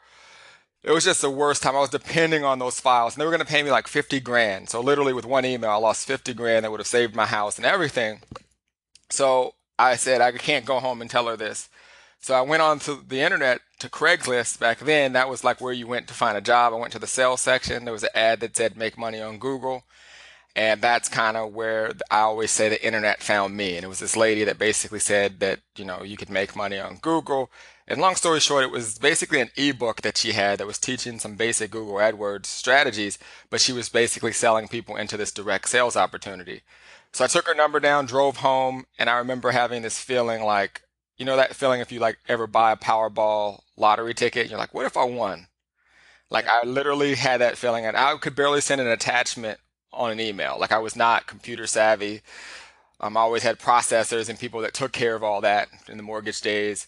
It 0.83 0.91
was 0.91 1.03
just 1.03 1.21
the 1.21 1.31
worst 1.31 1.63
time. 1.63 1.75
I 1.75 1.79
was 1.79 1.89
depending 1.89 2.43
on 2.43 2.59
those 2.59 2.79
files, 2.79 3.13
and 3.13 3.21
they 3.21 3.25
were 3.25 3.31
going 3.31 3.45
to 3.45 3.51
pay 3.51 3.63
me 3.63 3.71
like 3.71 3.87
50 3.87 4.19
grand. 4.19 4.69
So 4.69 4.81
literally, 4.81 5.13
with 5.13 5.25
one 5.25 5.45
email, 5.45 5.71
I 5.71 5.75
lost 5.75 6.07
50 6.07 6.33
grand 6.35 6.63
that 6.63 6.71
would 6.71 6.79
have 6.79 6.87
saved 6.87 7.15
my 7.15 7.25
house 7.25 7.57
and 7.57 7.65
everything. 7.65 8.21
So 9.09 9.55
I 9.79 9.95
said, 9.95 10.21
I 10.21 10.31
can't 10.33 10.65
go 10.65 10.79
home 10.79 11.01
and 11.01 11.09
tell 11.09 11.27
her 11.27 11.35
this. 11.35 11.67
So 12.19 12.33
I 12.33 12.41
went 12.41 12.61
on 12.61 12.79
to 12.79 13.03
the 13.07 13.21
internet 13.21 13.61
to 13.79 13.89
Craigslist 13.89 14.59
back 14.59 14.79
then. 14.79 15.13
That 15.13 15.29
was 15.29 15.43
like 15.43 15.61
where 15.61 15.73
you 15.73 15.87
went 15.87 16.07
to 16.07 16.13
find 16.13 16.37
a 16.37 16.41
job. 16.41 16.73
I 16.73 16.77
went 16.77 16.91
to 16.93 16.99
the 16.99 17.07
sales 17.07 17.41
section. 17.41 17.85
There 17.85 17.93
was 17.93 18.03
an 18.03 18.09
ad 18.15 18.39
that 18.41 18.57
said 18.57 18.75
make 18.75 18.97
money 18.97 19.21
on 19.21 19.37
Google. 19.37 19.83
And 20.55 20.81
that's 20.81 21.07
kind 21.07 21.37
of 21.37 21.53
where 21.53 21.93
I 22.09 22.21
always 22.21 22.49
say 22.49 22.67
the 22.67 22.83
internet 22.83 23.21
found 23.21 23.55
me. 23.55 23.75
And 23.75 23.85
it 23.85 23.87
was 23.87 23.99
this 23.99 24.17
lady 24.17 24.43
that 24.45 24.57
basically 24.57 24.99
said 24.99 25.39
that, 25.39 25.59
you 25.77 25.85
know, 25.85 26.01
you 26.01 26.17
could 26.17 26.31
make 26.31 26.55
money 26.55 26.79
on 26.79 26.97
Google. 26.97 27.51
And 27.87 28.01
long 28.01 28.15
story 28.15 28.39
short, 28.39 28.63
it 28.63 28.71
was 28.71 28.97
basically 28.97 29.39
an 29.39 29.51
ebook 29.55 30.01
that 30.01 30.17
she 30.17 30.31
had 30.31 30.57
that 30.57 30.67
was 30.67 30.79
teaching 30.79 31.19
some 31.19 31.35
basic 31.35 31.69
Google 31.71 31.95
AdWords 31.95 32.47
strategies, 32.47 33.19
but 33.49 33.61
she 33.61 33.71
was 33.71 33.87
basically 33.87 34.33
selling 34.33 34.67
people 34.67 34.95
into 34.97 35.15
this 35.15 35.31
direct 35.31 35.69
sales 35.69 35.95
opportunity. 35.95 36.63
So 37.13 37.23
I 37.23 37.27
took 37.27 37.47
her 37.47 37.55
number 37.55 37.79
down, 37.79 38.07
drove 38.07 38.37
home, 38.37 38.87
and 38.97 39.09
I 39.09 39.17
remember 39.17 39.51
having 39.51 39.83
this 39.83 39.99
feeling 39.99 40.43
like, 40.43 40.81
you 41.17 41.25
know 41.25 41.35
that 41.37 41.55
feeling 41.55 41.81
if 41.81 41.91
you 41.91 41.99
like 41.99 42.19
ever 42.27 42.47
buy 42.47 42.71
a 42.71 42.77
Powerball 42.77 43.61
lottery 43.75 44.13
ticket, 44.13 44.49
you're 44.49 44.59
like, 44.59 44.73
what 44.73 44.85
if 44.85 44.97
I 44.97 45.03
won? 45.03 45.47
Like 46.29 46.47
I 46.47 46.63
literally 46.63 47.15
had 47.15 47.41
that 47.41 47.57
feeling 47.57 47.85
and 47.85 47.97
I 47.97 48.15
could 48.17 48.35
barely 48.35 48.61
send 48.61 48.81
an 48.81 48.87
attachment 48.87 49.59
on 49.91 50.11
an 50.11 50.19
email. 50.19 50.57
Like 50.59 50.71
I 50.71 50.79
was 50.79 50.95
not 50.95 51.27
computer 51.27 51.65
savvy. 51.65 52.21
Um, 52.99 53.15
I 53.15 53.21
always 53.21 53.43
had 53.43 53.59
processors 53.59 54.29
and 54.29 54.39
people 54.39 54.61
that 54.61 54.73
took 54.73 54.91
care 54.91 55.15
of 55.15 55.23
all 55.23 55.41
that 55.41 55.69
in 55.87 55.97
the 55.97 56.03
mortgage 56.03 56.41
days. 56.41 56.87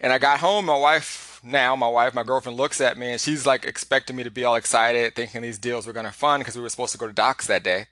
And 0.00 0.12
I 0.12 0.18
got 0.18 0.40
home, 0.40 0.66
my 0.66 0.78
wife 0.78 1.40
now, 1.42 1.76
my 1.76 1.88
wife, 1.88 2.14
my 2.14 2.22
girlfriend 2.22 2.56
looks 2.56 2.80
at 2.80 2.96
me 2.96 3.12
and 3.12 3.20
she's 3.20 3.46
like 3.46 3.64
expecting 3.64 4.16
me 4.16 4.22
to 4.24 4.30
be 4.30 4.44
all 4.44 4.54
excited, 4.54 5.14
thinking 5.14 5.42
these 5.42 5.58
deals 5.58 5.86
were 5.86 5.92
gonna 5.92 6.12
fund 6.12 6.40
because 6.40 6.56
we 6.56 6.62
were 6.62 6.68
supposed 6.68 6.92
to 6.92 6.98
go 6.98 7.06
to 7.06 7.12
Docs 7.12 7.46
that 7.48 7.64
day. 7.64 7.86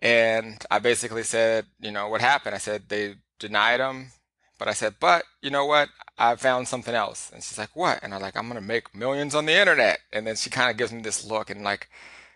And 0.00 0.64
I 0.70 0.80
basically 0.80 1.22
said, 1.22 1.66
you 1.80 1.90
know, 1.90 2.08
what 2.08 2.20
happened? 2.20 2.54
I 2.54 2.58
said 2.58 2.88
they 2.88 3.14
denied 3.38 3.80
them 3.80 4.10
but 4.58 4.68
I 4.68 4.72
said, 4.72 4.94
but 5.00 5.24
you 5.42 5.50
know 5.50 5.66
what? 5.66 5.88
I 6.16 6.36
found 6.36 6.68
something 6.68 6.94
else. 6.94 7.30
And 7.32 7.42
she's 7.42 7.58
like, 7.58 7.74
what? 7.74 8.00
And 8.02 8.14
I'm 8.14 8.22
like, 8.22 8.36
I'm 8.36 8.48
going 8.48 8.60
to 8.60 8.66
make 8.66 8.94
millions 8.94 9.34
on 9.34 9.46
the 9.46 9.58
internet. 9.58 9.98
And 10.12 10.26
then 10.26 10.36
she 10.36 10.50
kind 10.50 10.70
of 10.70 10.76
gives 10.76 10.92
me 10.92 11.02
this 11.02 11.24
look 11.24 11.50
and 11.50 11.62
like, 11.64 11.88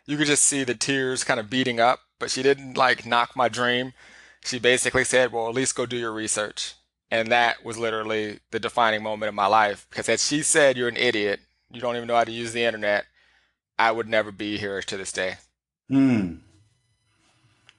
you 0.07 0.17
could 0.17 0.27
just 0.27 0.45
see 0.45 0.65
the 0.65 0.75
tears 0.75 1.23
kind 1.23 1.39
of 1.39 1.51
beating 1.51 1.81
up, 1.81 2.01
but 2.19 2.31
she 2.31 2.43
didn't 2.43 2.77
like 2.77 3.07
knock 3.07 3.37
my 3.37 3.49
dream. 3.49 3.93
She 4.45 4.59
basically 4.59 5.05
said, 5.05 5.33
well, 5.33 5.49
at 5.49 5.55
least 5.55 5.77
go 5.77 5.87
do 5.87 5.97
your 5.97 6.13
research. 6.13 6.75
And 7.11 7.31
that 7.31 7.65
was 7.65 7.79
literally 7.79 8.41
the 8.51 8.61
defining 8.61 9.03
moment 9.03 9.29
of 9.29 9.35
my 9.35 9.47
life 9.47 9.87
because 9.91 10.09
as 10.09 10.27
she 10.27 10.43
said, 10.43 10.77
you're 10.77 10.89
an 10.89 10.97
idiot. 10.97 11.41
You 11.71 11.81
don't 11.81 11.97
even 11.97 12.09
know 12.09 12.17
how 12.17 12.25
to 12.25 12.33
use 12.33 12.53
the 12.53 12.65
internet. 12.65 13.05
I 13.79 13.93
would 13.93 14.09
never 14.09 14.33
be 14.33 14.59
here 14.59 14.83
to 14.83 14.97
this 14.97 15.13
day. 15.13 15.37
Hmm. 15.89 16.37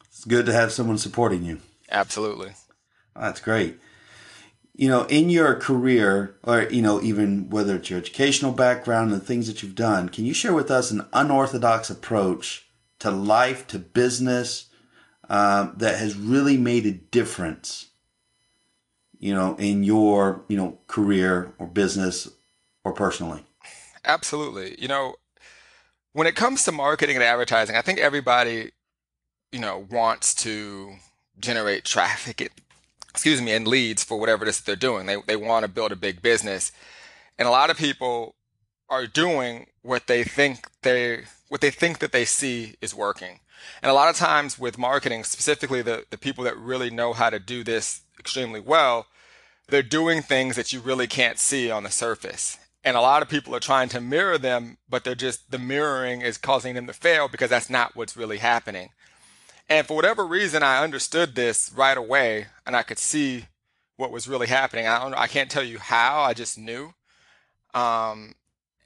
It's 0.06 0.24
good 0.24 0.46
to 0.46 0.54
have 0.54 0.72
someone 0.72 0.98
supporting 0.98 1.44
you. 1.44 1.60
Absolutely. 1.92 2.52
That's 3.16 3.42
great 3.42 3.80
you 4.80 4.88
know, 4.88 5.04
in 5.08 5.30
your 5.30 5.56
career, 5.56 6.38
or, 6.42 6.62
you 6.70 6.82
know, 6.82 7.02
even 7.02 7.50
whether 7.50 7.76
it's 7.76 7.90
your 7.90 8.00
educational 8.00 8.54
background 8.54 9.12
and 9.12 9.20
the 9.20 9.26
things 9.26 9.48
that 9.48 9.62
you've 9.62 9.76
done, 9.76 10.08
can 10.08 10.26
you 10.26 10.34
share 10.34 10.54
with 10.54 10.72
us 10.72 10.90
an 10.90 11.06
unorthodox 11.12 11.90
approach 11.90 12.66
to 13.00 13.12
life, 13.12 13.68
to 13.68 13.78
business, 13.78 14.70
um, 15.28 15.74
that 15.76 16.00
has 16.00 16.16
really 16.16 16.56
made 16.56 16.86
a 16.86 16.94
difference, 16.94 17.88
you 19.20 19.34
know, 19.34 19.58
in 19.58 19.84
your, 19.84 20.46
you 20.48 20.56
know, 20.56 20.78
career 20.88 21.54
or 21.60 21.68
business 21.68 22.30
or 22.86 22.94
personally? 22.94 23.46
Absolutely. 24.06 24.78
You 24.80 24.88
know, 24.88 25.16
when 26.14 26.26
it 26.26 26.38
comes 26.38 26.64
to 26.64 26.72
marketing 26.72 27.18
and 27.18 27.24
advertising, 27.24 27.76
I 27.76 27.82
think 27.82 28.00
everybody, 28.00 28.72
you 29.52 29.60
know, 29.60 29.86
wants 29.92 30.34
to 30.36 30.94
generate 31.38 31.84
traffic 31.84 32.40
excuse 33.10 33.42
me, 33.42 33.54
and 33.54 33.68
leads 33.68 34.04
for 34.04 34.20
whatever 34.20 34.46
it 34.46 34.50
is 34.50 34.58
that 34.58 34.66
they're 34.66 34.76
doing. 34.76 35.06
They, 35.06 35.18
they 35.28 35.36
want 35.36 35.64
to 35.64 35.72
build 35.72 35.92
a 35.92 35.96
big 35.96 36.22
business. 36.22 36.72
And 37.38 37.48
a 37.48 37.52
lot 37.52 37.70
of 37.70 37.78
people 37.78 38.36
are 38.90 39.08
doing 39.08 39.68
what 39.82 40.08
they 40.08 40.24
think 40.24 40.68
they 40.82 41.24
what 41.48 41.62
they 41.62 41.72
think 41.72 42.00
that 42.00 42.12
they 42.12 42.26
see 42.26 42.76
is 42.82 42.94
working. 42.94 43.40
And 43.82 43.90
a 43.90 43.94
lot 43.94 44.10
of 44.10 44.16
times 44.16 44.60
with 44.60 44.78
marketing, 44.78 45.24
specifically 45.24 45.82
the, 45.82 46.06
the 46.10 46.18
people 46.18 46.44
that 46.44 46.58
really 46.58 46.90
know 46.90 47.14
how 47.14 47.30
to 47.30 47.40
do 47.40 47.64
this 47.64 48.02
extremely 48.20 48.60
well, 48.60 49.08
they're 49.68 49.84
doing 49.84 50.22
things 50.22 50.56
that 50.56 50.72
you 50.72 50.80
really 50.80 51.08
can't 51.08 51.40
see 51.40 51.72
on 51.72 51.84
the 51.84 51.90
surface. 51.90 52.58
And 52.84 52.96
a 52.96 53.02
lot 53.02 53.22
of 53.22 53.30
people 53.30 53.56
are 53.56 53.60
trying 53.60 53.90
to 53.90 54.02
mirror 54.02 54.38
them, 54.38 54.78
but 54.88 55.04
they're 55.04 55.16
just 55.16 55.52
the 55.52 55.60
mirroring 55.60 56.22
is 56.22 56.38
causing 56.38 56.76
them 56.76 56.88
to 56.88 56.94
fail 56.94 57.28
because 57.28 57.50
that's 57.50 57.70
not 57.70 57.96
what's 57.96 58.16
really 58.16 58.38
happening. 58.38 58.90
And 59.70 59.86
for 59.86 59.96
whatever 59.96 60.26
reason, 60.26 60.64
I 60.64 60.84
understood 60.84 61.36
this 61.36 61.72
right 61.76 61.98
away 61.98 62.48
and 62.66 62.76
I 62.76 62.82
could 62.82 62.98
see 62.98 63.46
what 63.98 64.12
was 64.12 64.28
really 64.28 64.48
happening. 64.48 64.88
I 64.88 65.00
don't 65.00 65.14
I 65.14 65.28
can't 65.28 65.52
tell 65.52 65.64
you 65.64 65.78
how, 65.78 66.22
I 66.22 66.34
just 66.34 66.58
knew. 66.58 66.94
Um, 67.74 68.34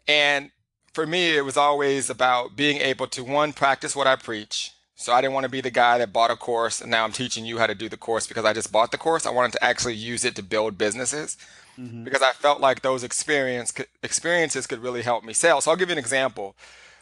and 0.08 0.52
for 0.92 1.08
me, 1.08 1.38
it 1.38 1.46
was 1.46 1.56
always 1.56 2.10
about 2.10 2.56
being 2.56 2.78
able 2.78 3.08
to 3.08 3.24
one, 3.24 3.54
practice 3.54 3.96
what 3.96 4.08
I 4.08 4.18
preach. 4.18 4.72
So 4.96 5.14
I 5.14 5.22
didn't 5.22 5.34
want 5.34 5.46
to 5.46 5.50
be 5.50 5.62
the 5.62 5.72
guy 5.72 5.98
that 5.98 6.14
bought 6.14 6.32
a 6.32 6.36
course 6.36 6.82
and 6.82 6.92
now 6.92 7.04
I'm 7.04 7.12
teaching 7.14 7.46
you 7.46 7.58
how 7.60 7.68
to 7.68 7.76
do 7.76 7.88
the 7.88 7.98
course 7.98 8.28
because 8.28 8.46
I 8.46 8.54
just 8.54 8.72
bought 8.72 8.92
the 8.92 8.98
course. 8.98 9.26
I 9.26 9.32
wanted 9.32 9.54
to 9.54 9.64
actually 9.64 9.96
use 9.96 10.26
it 10.26 10.36
to 10.36 10.44
build 10.44 10.78
businesses 10.78 11.38
mm-hmm. 11.80 12.04
because 12.04 12.22
I 12.22 12.32
felt 12.34 12.60
like 12.60 12.82
those 12.82 13.04
experience, 13.04 13.74
experiences 14.04 14.68
could 14.68 14.84
really 14.84 15.02
help 15.02 15.24
me 15.24 15.34
sell. 15.34 15.62
So 15.62 15.72
I'll 15.72 15.78
give 15.78 15.90
you 15.90 15.94
an 15.94 16.00
example. 16.00 16.56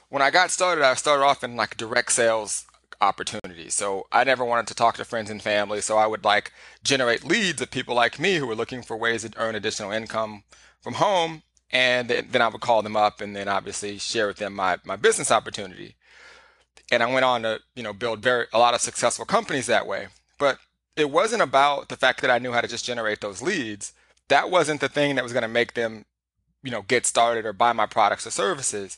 When 0.09 0.21
I 0.21 0.29
got 0.29 0.51
started, 0.51 0.83
I 0.83 0.93
started 0.93 1.23
off 1.23 1.43
in 1.43 1.55
like 1.55 1.77
direct 1.77 2.11
sales 2.11 2.65
opportunities. 2.99 3.73
So 3.73 4.07
I 4.11 4.23
never 4.23 4.43
wanted 4.43 4.67
to 4.67 4.75
talk 4.75 4.97
to 4.97 5.05
friends 5.05 5.29
and 5.29 5.41
family. 5.41 5.81
So 5.81 5.97
I 5.97 6.07
would 6.07 6.23
like 6.23 6.51
generate 6.83 7.23
leads 7.23 7.61
of 7.61 7.71
people 7.71 7.95
like 7.95 8.19
me 8.19 8.35
who 8.35 8.47
were 8.47 8.55
looking 8.55 8.81
for 8.81 8.97
ways 8.97 9.23
to 9.23 9.31
earn 9.37 9.55
additional 9.55 9.91
income 9.91 10.43
from 10.81 10.95
home. 10.95 11.43
and 11.71 12.09
then, 12.09 12.41
I 12.41 12.49
would 12.49 12.61
call 12.61 12.81
them 12.81 12.97
up 12.97 13.21
and 13.21 13.33
then 13.35 13.47
obviously 13.47 13.97
share 13.97 14.27
with 14.27 14.37
them 14.37 14.53
my, 14.53 14.77
my 14.83 14.97
business 14.97 15.31
opportunity. 15.31 15.95
And 16.91 17.01
I 17.01 17.11
went 17.11 17.23
on 17.23 17.43
to, 17.43 17.61
you 17.75 17.83
know, 17.83 17.93
build 17.93 18.19
very 18.19 18.47
a 18.51 18.59
lot 18.59 18.73
of 18.73 18.81
successful 18.81 19.25
companies 19.25 19.67
that 19.67 19.87
way. 19.87 20.07
But 20.37 20.57
it 20.97 21.09
wasn't 21.09 21.41
about 21.41 21.87
the 21.87 21.95
fact 21.95 22.21
that 22.21 22.31
I 22.31 22.39
knew 22.39 22.51
how 22.51 22.61
to 22.61 22.67
just 22.67 22.85
generate 22.85 23.21
those 23.21 23.41
leads. 23.41 23.93
That 24.27 24.51
wasn't 24.51 24.81
the 24.81 24.89
thing 24.89 25.15
that 25.15 25.23
was 25.23 25.33
going 25.33 25.43
to 25.43 25.47
make 25.47 25.73
them, 25.73 26.05
you 26.63 26.71
know, 26.71 26.81
get 26.81 27.05
started 27.05 27.45
or 27.45 27.53
buy 27.53 27.71
my 27.71 27.85
products 27.85 28.27
or 28.27 28.31
services. 28.31 28.97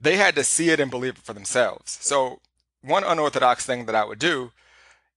They 0.00 0.16
had 0.16 0.34
to 0.34 0.44
see 0.44 0.70
it 0.70 0.80
and 0.80 0.90
believe 0.90 1.16
it 1.16 1.24
for 1.24 1.32
themselves. 1.32 1.96
So 2.00 2.40
one 2.82 3.04
unorthodox 3.04 3.64
thing 3.64 3.86
that 3.86 3.94
I 3.94 4.04
would 4.04 4.18
do 4.18 4.52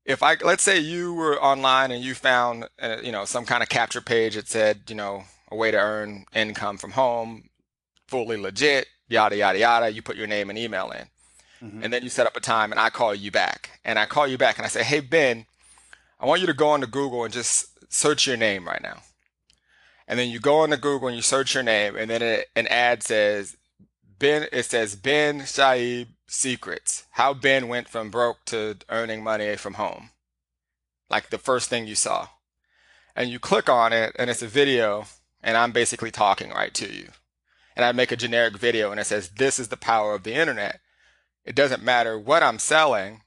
if 0.05 0.21
I 0.21 0.35
let's 0.43 0.63
say 0.63 0.79
you 0.79 1.13
were 1.13 1.41
online 1.41 1.91
and 1.91 2.03
you 2.03 2.13
found 2.13 2.69
uh, 2.81 2.97
you 3.03 3.11
know 3.11 3.25
some 3.25 3.45
kind 3.45 3.63
of 3.63 3.69
capture 3.69 4.01
page 4.01 4.35
that 4.35 4.47
said 4.47 4.81
you 4.87 4.95
know 4.95 5.23
a 5.51 5.55
way 5.55 5.71
to 5.71 5.77
earn 5.77 6.25
income 6.33 6.77
from 6.77 6.91
home, 6.91 7.49
fully 8.07 8.37
legit, 8.37 8.87
yada 9.09 9.35
yada 9.35 9.59
yada. 9.59 9.91
You 9.91 10.01
put 10.01 10.15
your 10.15 10.27
name 10.27 10.49
and 10.49 10.59
email 10.59 10.91
in, 10.91 11.67
mm-hmm. 11.67 11.83
and 11.83 11.91
then 11.91 12.03
you 12.03 12.09
set 12.09 12.27
up 12.27 12.37
a 12.37 12.39
time, 12.39 12.71
and 12.71 12.79
I 12.79 12.89
call 12.89 13.15
you 13.15 13.31
back, 13.31 13.79
and 13.83 13.97
I 13.97 14.05
call 14.05 14.27
you 14.27 14.37
back, 14.37 14.57
and 14.57 14.65
I 14.65 14.69
say, 14.69 14.83
hey 14.83 14.99
Ben, 14.99 15.47
I 16.19 16.25
want 16.25 16.41
you 16.41 16.47
to 16.47 16.53
go 16.53 16.69
onto 16.69 16.87
Google 16.87 17.23
and 17.23 17.33
just 17.33 17.67
search 17.91 18.27
your 18.27 18.37
name 18.37 18.65
right 18.65 18.81
now, 18.81 19.01
and 20.07 20.19
then 20.19 20.29
you 20.29 20.39
go 20.39 20.59
onto 20.59 20.77
Google 20.77 21.07
and 21.07 21.17
you 21.17 21.23
search 21.23 21.55
your 21.55 21.63
name, 21.63 21.95
and 21.95 22.09
then 22.11 22.21
it, 22.21 22.47
an 22.55 22.67
ad 22.67 23.01
says 23.01 23.57
Ben. 24.19 24.47
It 24.51 24.65
says 24.65 24.95
Ben 24.95 25.41
Shaib 25.41 26.09
secrets. 26.27 27.05
How 27.11 27.33
Ben 27.33 27.67
went 27.67 27.87
from 27.87 28.09
broke 28.09 28.45
to 28.45 28.77
earning 28.89 29.23
money 29.23 29.55
from 29.55 29.75
home. 29.75 30.11
Like 31.09 31.29
the 31.29 31.37
first 31.37 31.69
thing 31.69 31.87
you 31.87 31.95
saw. 31.95 32.29
And 33.15 33.29
you 33.29 33.39
click 33.39 33.69
on 33.69 33.93
it 33.93 34.15
and 34.17 34.29
it's 34.29 34.41
a 34.41 34.47
video 34.47 35.05
and 35.41 35.55
I'm 35.55 35.71
basically 35.71 36.11
talking 36.11 36.49
right 36.49 36.73
to 36.73 36.91
you. 36.91 37.09
And 37.75 37.85
I 37.85 37.91
make 37.91 38.11
a 38.11 38.17
generic 38.17 38.57
video 38.57 38.91
and 38.91 38.99
it 38.99 39.05
says, 39.05 39.29
This 39.29 39.59
is 39.59 39.67
the 39.67 39.77
power 39.77 40.15
of 40.15 40.23
the 40.23 40.33
internet. 40.33 40.79
It 41.43 41.55
doesn't 41.55 41.83
matter 41.83 42.17
what 42.17 42.43
I'm 42.43 42.59
selling. 42.59 43.21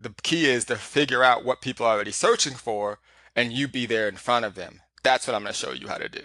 The 0.00 0.14
key 0.22 0.46
is 0.46 0.64
to 0.66 0.76
figure 0.76 1.22
out 1.22 1.44
what 1.44 1.60
people 1.60 1.86
are 1.86 1.94
already 1.94 2.10
searching 2.10 2.54
for 2.54 2.98
and 3.36 3.52
you 3.52 3.68
be 3.68 3.86
there 3.86 4.08
in 4.08 4.16
front 4.16 4.44
of 4.44 4.54
them. 4.54 4.80
That's 5.02 5.26
what 5.26 5.34
I'm 5.34 5.42
going 5.42 5.52
to 5.52 5.58
show 5.58 5.72
you 5.72 5.88
how 5.88 5.98
to 5.98 6.08
do. 6.08 6.22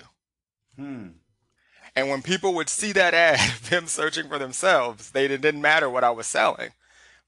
Hmm. 0.75 1.08
And 2.00 2.08
when 2.08 2.22
people 2.22 2.53
would 2.53 2.70
see 2.70 2.94
that 2.94 3.13
ad, 3.13 3.60
them 3.70 3.88
searching 3.88 4.29
for 4.29 4.39
themselves, 4.39 5.12
they 5.12 5.25
it 5.25 5.41
didn't 5.41 5.62
matter 5.62 5.89
what 5.89 6.06
I 6.06 6.12
was 6.12 6.27
selling. 6.27 6.70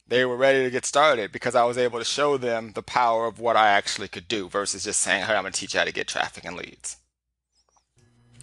They 0.08 0.24
were 0.24 0.38
ready 0.38 0.64
to 0.64 0.70
get 0.70 0.86
started 0.86 1.34
because 1.34 1.56
I 1.56 1.66
was 1.66 1.78
able 1.78 2.00
to 2.00 2.06
show 2.06 2.38
them 2.38 2.72
the 2.72 2.82
power 2.82 3.26
of 3.26 3.38
what 3.38 3.58
I 3.58 3.68
actually 3.68 4.08
could 4.08 4.30
do 4.30 4.48
versus 4.48 4.86
just 4.86 5.02
saying, 5.02 5.26
"Hey, 5.26 5.36
I'm 5.36 5.44
going 5.44 5.52
to 5.52 5.60
teach 5.60 5.74
you 5.74 5.80
how 5.80 5.86
to 5.86 5.92
get 5.92 6.08
traffic 6.08 6.46
and 6.46 6.56
leads." 6.56 6.98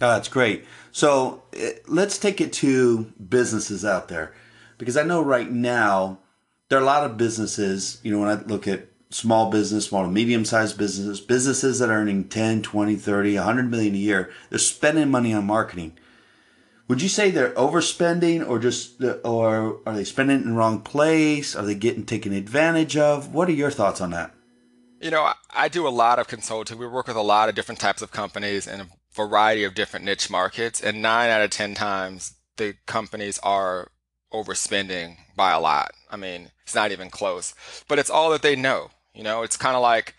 Oh, 0.01 0.09
that's 0.13 0.27
great. 0.27 0.65
So 0.91 1.41
eh, 1.53 1.73
let's 1.87 2.19
take 2.19 2.39
it 2.41 2.53
to 2.53 3.11
businesses 3.27 3.83
out 3.83 4.07
there 4.07 4.33
because 4.77 4.97
I 4.97 5.03
know 5.03 5.23
right 5.23 5.49
now 5.49 6.19
there 6.69 6.77
are 6.77 6.83
a 6.83 6.85
lot 6.85 7.05
of 7.05 7.17
businesses, 7.17 7.99
you 8.03 8.11
know, 8.11 8.19
when 8.19 8.29
I 8.29 8.41
look 8.43 8.67
at 8.67 8.87
small 9.09 9.49
business, 9.49 9.87
small 9.87 10.03
to 10.03 10.11
medium 10.11 10.45
sized 10.45 10.77
businesses, 10.77 11.19
businesses 11.19 11.79
that 11.79 11.89
are 11.89 11.93
earning 11.93 12.25
10, 12.25 12.61
20, 12.61 12.95
30, 12.95 13.35
100 13.35 13.71
million 13.71 13.95
a 13.95 13.97
year, 13.97 14.31
they're 14.51 14.59
spending 14.59 15.09
money 15.09 15.33
on 15.33 15.45
marketing. 15.45 15.97
Would 16.89 17.03
you 17.03 17.07
say 17.07 17.29
they're 17.29 17.51
overspending 17.51 18.47
or 18.49 18.57
just, 18.57 19.01
or 19.23 19.79
are 19.85 19.95
they 19.95 20.03
spending 20.03 20.41
in 20.41 20.49
the 20.49 20.55
wrong 20.55 20.81
place? 20.81 21.55
Are 21.55 21.63
they 21.63 21.75
getting 21.75 22.03
taken 22.03 22.33
advantage 22.33 22.97
of? 22.97 23.31
What 23.31 23.47
are 23.47 23.53
your 23.53 23.69
thoughts 23.69 24.01
on 24.01 24.09
that? 24.09 24.33
You 24.99 25.11
know, 25.11 25.31
I 25.53 25.69
do 25.69 25.87
a 25.87 25.89
lot 25.89 26.17
of 26.17 26.27
consulting. 26.27 26.79
We 26.79 26.87
work 26.87 27.07
with 27.07 27.15
a 27.15 27.21
lot 27.21 27.47
of 27.47 27.53
different 27.53 27.79
types 27.79 28.01
of 28.01 28.11
companies 28.11 28.65
in 28.65 28.81
a 28.81 28.87
variety 29.13 29.63
of 29.63 29.75
different 29.75 30.03
niche 30.03 30.31
markets. 30.31 30.81
And 30.81 30.99
nine 30.99 31.29
out 31.29 31.43
of 31.43 31.51
10 31.51 31.75
times, 31.75 32.33
the 32.57 32.73
companies 32.87 33.37
are 33.43 33.91
overspending 34.33 35.17
by 35.35 35.51
a 35.51 35.59
lot. 35.59 35.91
I 36.09 36.17
mean, 36.17 36.49
it's 36.63 36.75
not 36.75 36.91
even 36.91 37.11
close, 37.11 37.53
but 37.87 37.99
it's 37.99 38.09
all 38.09 38.31
that 38.31 38.41
they 38.41 38.55
know. 38.55 38.89
You 39.13 39.23
know, 39.23 39.43
it's 39.43 39.57
kind 39.57 39.75
of 39.75 39.83
like, 39.83 40.15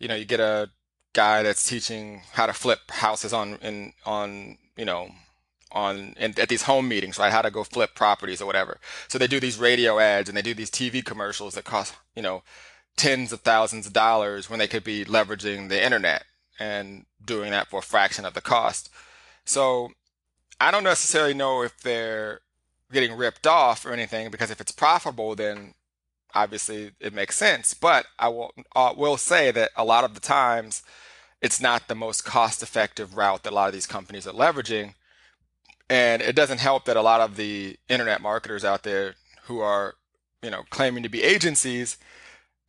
you 0.00 0.08
know, 0.08 0.16
you 0.16 0.24
get 0.24 0.40
a 0.40 0.70
guy 1.12 1.44
that's 1.44 1.68
teaching 1.68 2.22
how 2.32 2.46
to 2.46 2.52
flip 2.52 2.80
houses 2.90 3.32
on 3.32 3.54
in 3.62 3.92
on 4.04 4.58
you 4.76 4.84
know 4.84 5.08
on 5.72 6.14
in, 6.18 6.38
at 6.38 6.48
these 6.48 6.62
home 6.62 6.88
meetings, 6.88 7.18
right? 7.18 7.32
How 7.32 7.42
to 7.42 7.50
go 7.50 7.64
flip 7.64 7.94
properties 7.94 8.40
or 8.40 8.46
whatever. 8.46 8.78
So 9.08 9.18
they 9.18 9.26
do 9.26 9.40
these 9.40 9.58
radio 9.58 9.98
ads 9.98 10.28
and 10.28 10.36
they 10.36 10.42
do 10.42 10.54
these 10.54 10.70
TV 10.70 11.04
commercials 11.04 11.54
that 11.54 11.64
cost 11.64 11.94
you 12.14 12.22
know 12.22 12.42
tens 12.96 13.32
of 13.32 13.40
thousands 13.40 13.86
of 13.86 13.92
dollars 13.92 14.50
when 14.50 14.58
they 14.58 14.66
could 14.68 14.84
be 14.84 15.04
leveraging 15.04 15.68
the 15.68 15.82
internet 15.82 16.24
and 16.58 17.06
doing 17.24 17.50
that 17.52 17.68
for 17.68 17.78
a 17.78 17.82
fraction 17.82 18.24
of 18.24 18.34
the 18.34 18.40
cost. 18.40 18.90
So 19.44 19.92
I 20.60 20.70
don't 20.70 20.84
necessarily 20.84 21.34
know 21.34 21.62
if 21.62 21.80
they're 21.80 22.40
getting 22.92 23.16
ripped 23.16 23.46
off 23.46 23.86
or 23.86 23.92
anything 23.92 24.30
because 24.30 24.50
if 24.50 24.60
it's 24.60 24.72
profitable, 24.72 25.34
then 25.34 25.74
obviously 26.34 26.92
it 27.00 27.12
makes 27.12 27.36
sense. 27.36 27.74
But 27.74 28.06
I 28.18 28.28
will 28.28 28.52
uh, 28.74 28.94
will 28.96 29.16
say 29.16 29.50
that 29.52 29.70
a 29.76 29.84
lot 29.84 30.04
of 30.04 30.14
the 30.14 30.20
times 30.20 30.82
it's 31.40 31.60
not 31.60 31.88
the 31.88 31.94
most 31.94 32.24
cost 32.24 32.62
effective 32.62 33.16
route 33.16 33.44
that 33.44 33.52
a 33.52 33.54
lot 33.54 33.68
of 33.68 33.74
these 33.74 33.86
companies 33.86 34.26
are 34.26 34.32
leveraging. 34.32 34.94
And 35.90 36.20
it 36.20 36.36
doesn't 36.36 36.58
help 36.60 36.84
that 36.84 36.96
a 36.96 37.02
lot 37.02 37.20
of 37.20 37.36
the 37.36 37.76
internet 37.88 38.20
marketers 38.20 38.64
out 38.64 38.82
there 38.82 39.14
who 39.44 39.60
are, 39.60 39.94
you 40.42 40.50
know, 40.50 40.64
claiming 40.70 41.02
to 41.02 41.08
be 41.08 41.22
agencies 41.22 41.96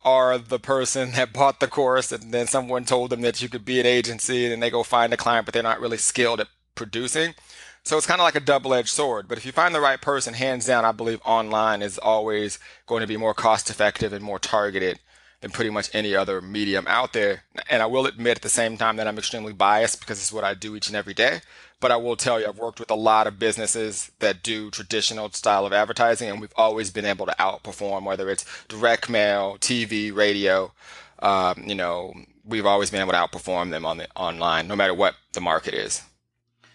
are 0.02 0.38
the 0.38 0.58
person 0.58 1.12
that 1.14 1.32
bought 1.32 1.60
the 1.60 1.68
course 1.68 2.12
and 2.12 2.32
then 2.32 2.46
someone 2.46 2.84
told 2.84 3.10
them 3.10 3.20
that 3.20 3.42
you 3.42 3.48
could 3.48 3.64
be 3.64 3.80
an 3.80 3.86
agency 3.86 4.50
and 4.50 4.62
they 4.62 4.70
go 4.70 4.82
find 4.82 5.12
a 5.12 5.16
client 5.16 5.44
but 5.44 5.52
they're 5.52 5.62
not 5.62 5.80
really 5.80 5.98
skilled 5.98 6.40
at 6.40 6.48
producing. 6.74 7.34
So 7.82 7.96
it's 7.96 8.06
kind 8.06 8.20
of 8.20 8.24
like 8.24 8.34
a 8.34 8.40
double 8.40 8.74
edged 8.74 8.88
sword. 8.88 9.26
But 9.28 9.38
if 9.38 9.46
you 9.46 9.52
find 9.52 9.74
the 9.74 9.80
right 9.80 10.00
person, 10.00 10.34
hands 10.34 10.66
down, 10.66 10.84
I 10.84 10.92
believe 10.92 11.20
online 11.24 11.82
is 11.82 11.98
always 11.98 12.58
going 12.86 13.00
to 13.00 13.06
be 13.06 13.16
more 13.16 13.34
cost 13.34 13.70
effective 13.70 14.12
and 14.12 14.24
more 14.24 14.38
targeted 14.38 14.98
than 15.40 15.50
pretty 15.50 15.70
much 15.70 15.90
any 15.94 16.14
other 16.14 16.40
medium 16.40 16.86
out 16.86 17.12
there. 17.12 17.44
And 17.68 17.82
I 17.82 17.86
will 17.86 18.06
admit 18.06 18.36
at 18.36 18.42
the 18.42 18.48
same 18.48 18.76
time 18.76 18.96
that 18.96 19.06
I'm 19.06 19.18
extremely 19.18 19.52
biased 19.52 20.00
because 20.00 20.18
it's 20.18 20.32
what 20.32 20.44
I 20.44 20.54
do 20.54 20.76
each 20.76 20.88
and 20.88 20.96
every 20.96 21.14
day. 21.14 21.40
But 21.80 21.90
I 21.90 21.96
will 21.96 22.16
tell 22.16 22.38
you, 22.38 22.46
I've 22.46 22.58
worked 22.58 22.78
with 22.78 22.90
a 22.90 22.94
lot 22.94 23.26
of 23.26 23.38
businesses 23.38 24.10
that 24.18 24.42
do 24.42 24.70
traditional 24.70 25.30
style 25.30 25.64
of 25.64 25.72
advertising, 25.72 26.28
and 26.28 26.38
we've 26.38 26.52
always 26.56 26.90
been 26.90 27.06
able 27.06 27.24
to 27.24 27.34
outperform, 27.38 28.04
whether 28.04 28.28
it's 28.28 28.44
direct 28.68 29.08
mail, 29.08 29.56
TV, 29.58 30.14
radio. 30.14 30.72
Um, 31.20 31.64
you 31.66 31.74
know, 31.74 32.12
we've 32.44 32.66
always 32.66 32.90
been 32.90 33.00
able 33.00 33.12
to 33.12 33.18
outperform 33.18 33.70
them 33.70 33.86
on 33.86 33.96
the 33.96 34.08
online, 34.14 34.68
no 34.68 34.76
matter 34.76 34.92
what 34.92 35.14
the 35.32 35.40
market 35.40 35.72
is. 35.72 36.02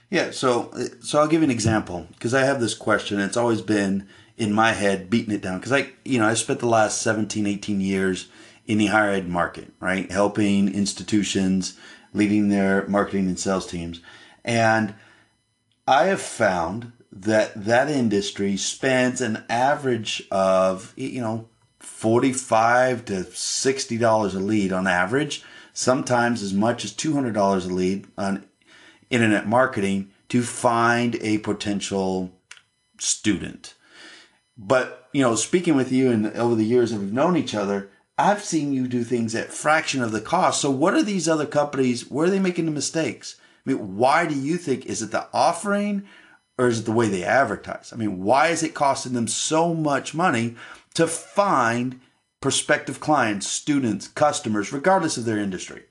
Yeah, 0.10 0.32
so 0.32 0.72
so 1.02 1.20
I'll 1.20 1.28
give 1.28 1.42
you 1.42 1.46
an 1.46 1.52
example 1.52 2.08
because 2.14 2.34
I 2.34 2.42
have 2.42 2.60
this 2.60 2.74
question. 2.74 3.20
It's 3.20 3.38
always 3.38 3.62
been 3.62 4.08
in 4.38 4.54
my 4.54 4.74
head, 4.74 5.10
beating 5.10 5.34
it 5.34 5.42
down. 5.42 5.60
Because 5.60 5.72
I, 5.72 5.92
you 6.04 6.20
know, 6.20 6.28
I 6.28 6.34
spent 6.34 6.60
the 6.60 6.68
last 6.68 7.02
17, 7.02 7.46
18 7.48 7.82
years 7.82 8.28
in 8.66 8.78
the 8.78 8.88
higher 8.88 9.12
ed 9.12 9.30
market, 9.30 9.72
right, 9.80 10.12
helping 10.12 10.74
institutions, 10.74 11.78
leading 12.14 12.50
their 12.50 12.88
marketing 12.88 13.28
and 13.28 13.40
sales 13.40 13.68
teams, 13.68 14.02
and 14.44 14.96
I 15.88 16.06
have 16.06 16.22
found 16.22 16.92
that 17.12 17.66
that 17.66 17.90
industry 17.90 18.58
spends 18.58 19.22
an 19.22 19.44
average 19.50 20.24
of 20.32 20.94
you 20.98 21.22
know 21.22 21.48
45 21.80 23.06
to 23.06 23.24
60 23.24 23.98
dollars 23.98 24.36
a 24.36 24.40
lead 24.40 24.74
on 24.74 24.88
average. 24.88 25.44
Sometimes 25.74 26.42
as 26.42 26.54
much 26.54 26.86
as 26.86 26.94
$200 26.94 27.36
a 27.36 27.74
lead 27.74 28.08
on 28.18 28.46
internet 29.10 29.46
marketing 29.46 30.10
to 30.30 30.42
find 30.42 31.18
a 31.22 31.38
potential 31.40 32.32
student. 32.98 33.75
But, 34.58 35.10
you 35.12 35.22
know, 35.22 35.36
speaking 35.36 35.76
with 35.76 35.92
you 35.92 36.12
and 36.12 36.28
over 36.28 36.56
the 36.56 36.66
years 36.66 36.92
that 36.92 37.00
we've 37.00 37.12
known 37.12 37.36
each 37.36 37.54
other, 37.54 37.90
I've 38.18 38.44
seen 38.44 38.72
you 38.72 38.88
do 38.88 39.04
things 39.04 39.36
at 39.36 39.52
fraction 39.52 40.02
of 40.02 40.12
the 40.12 40.22
cost. 40.22 40.62
So 40.62 40.72
what 40.72 40.94
are 40.94 41.04
these 41.04 41.28
other 41.28 41.46
companies, 41.46 42.10
where 42.10 42.28
are 42.28 42.30
they 42.30 42.40
making 42.40 42.66
the 42.66 42.72
mistakes? 42.72 43.36
I 43.66 43.72
mean, 43.72 43.98
why 43.98 44.26
do 44.26 44.34
you 44.34 44.58
think, 44.58 44.86
is 44.86 45.02
it 45.02 45.12
the 45.12 45.28
offering 45.34 46.06
or 46.58 46.68
is 46.68 46.80
it 46.80 46.86
the 46.86 46.94
way 46.94 47.10
they 47.10 47.24
advertise? 47.24 47.92
I 47.92 47.98
mean, 47.98 48.24
why 48.24 48.48
is 48.48 48.64
it 48.64 48.74
costing 48.74 49.14
them 49.14 49.28
so 49.28 49.74
much 49.74 50.14
money 50.14 50.56
to 50.94 51.08
find 51.08 52.00
prospective 52.40 53.02
clients, 53.02 53.48
students, 53.48 54.08
customers, 54.08 54.72
regardless 54.72 55.18
of 55.18 55.26
their 55.26 55.40
industry? 55.40 55.84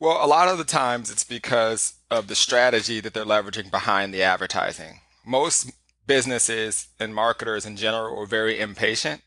Well, 0.00 0.24
a 0.24 0.26
lot 0.26 0.48
of 0.48 0.56
the 0.56 0.64
times 0.64 1.10
it's 1.10 1.24
because 1.24 1.94
of 2.10 2.28
the 2.28 2.34
strategy 2.34 3.00
that 3.00 3.12
they're 3.12 3.24
leveraging 3.24 3.70
behind 3.70 4.14
the 4.14 4.22
advertising. 4.22 5.00
Most 5.26 5.70
businesses 6.06 6.88
and 6.98 7.14
marketers 7.14 7.66
in 7.66 7.76
general 7.76 8.18
are 8.18 8.26
very 8.26 8.58
impatient. 8.58 9.22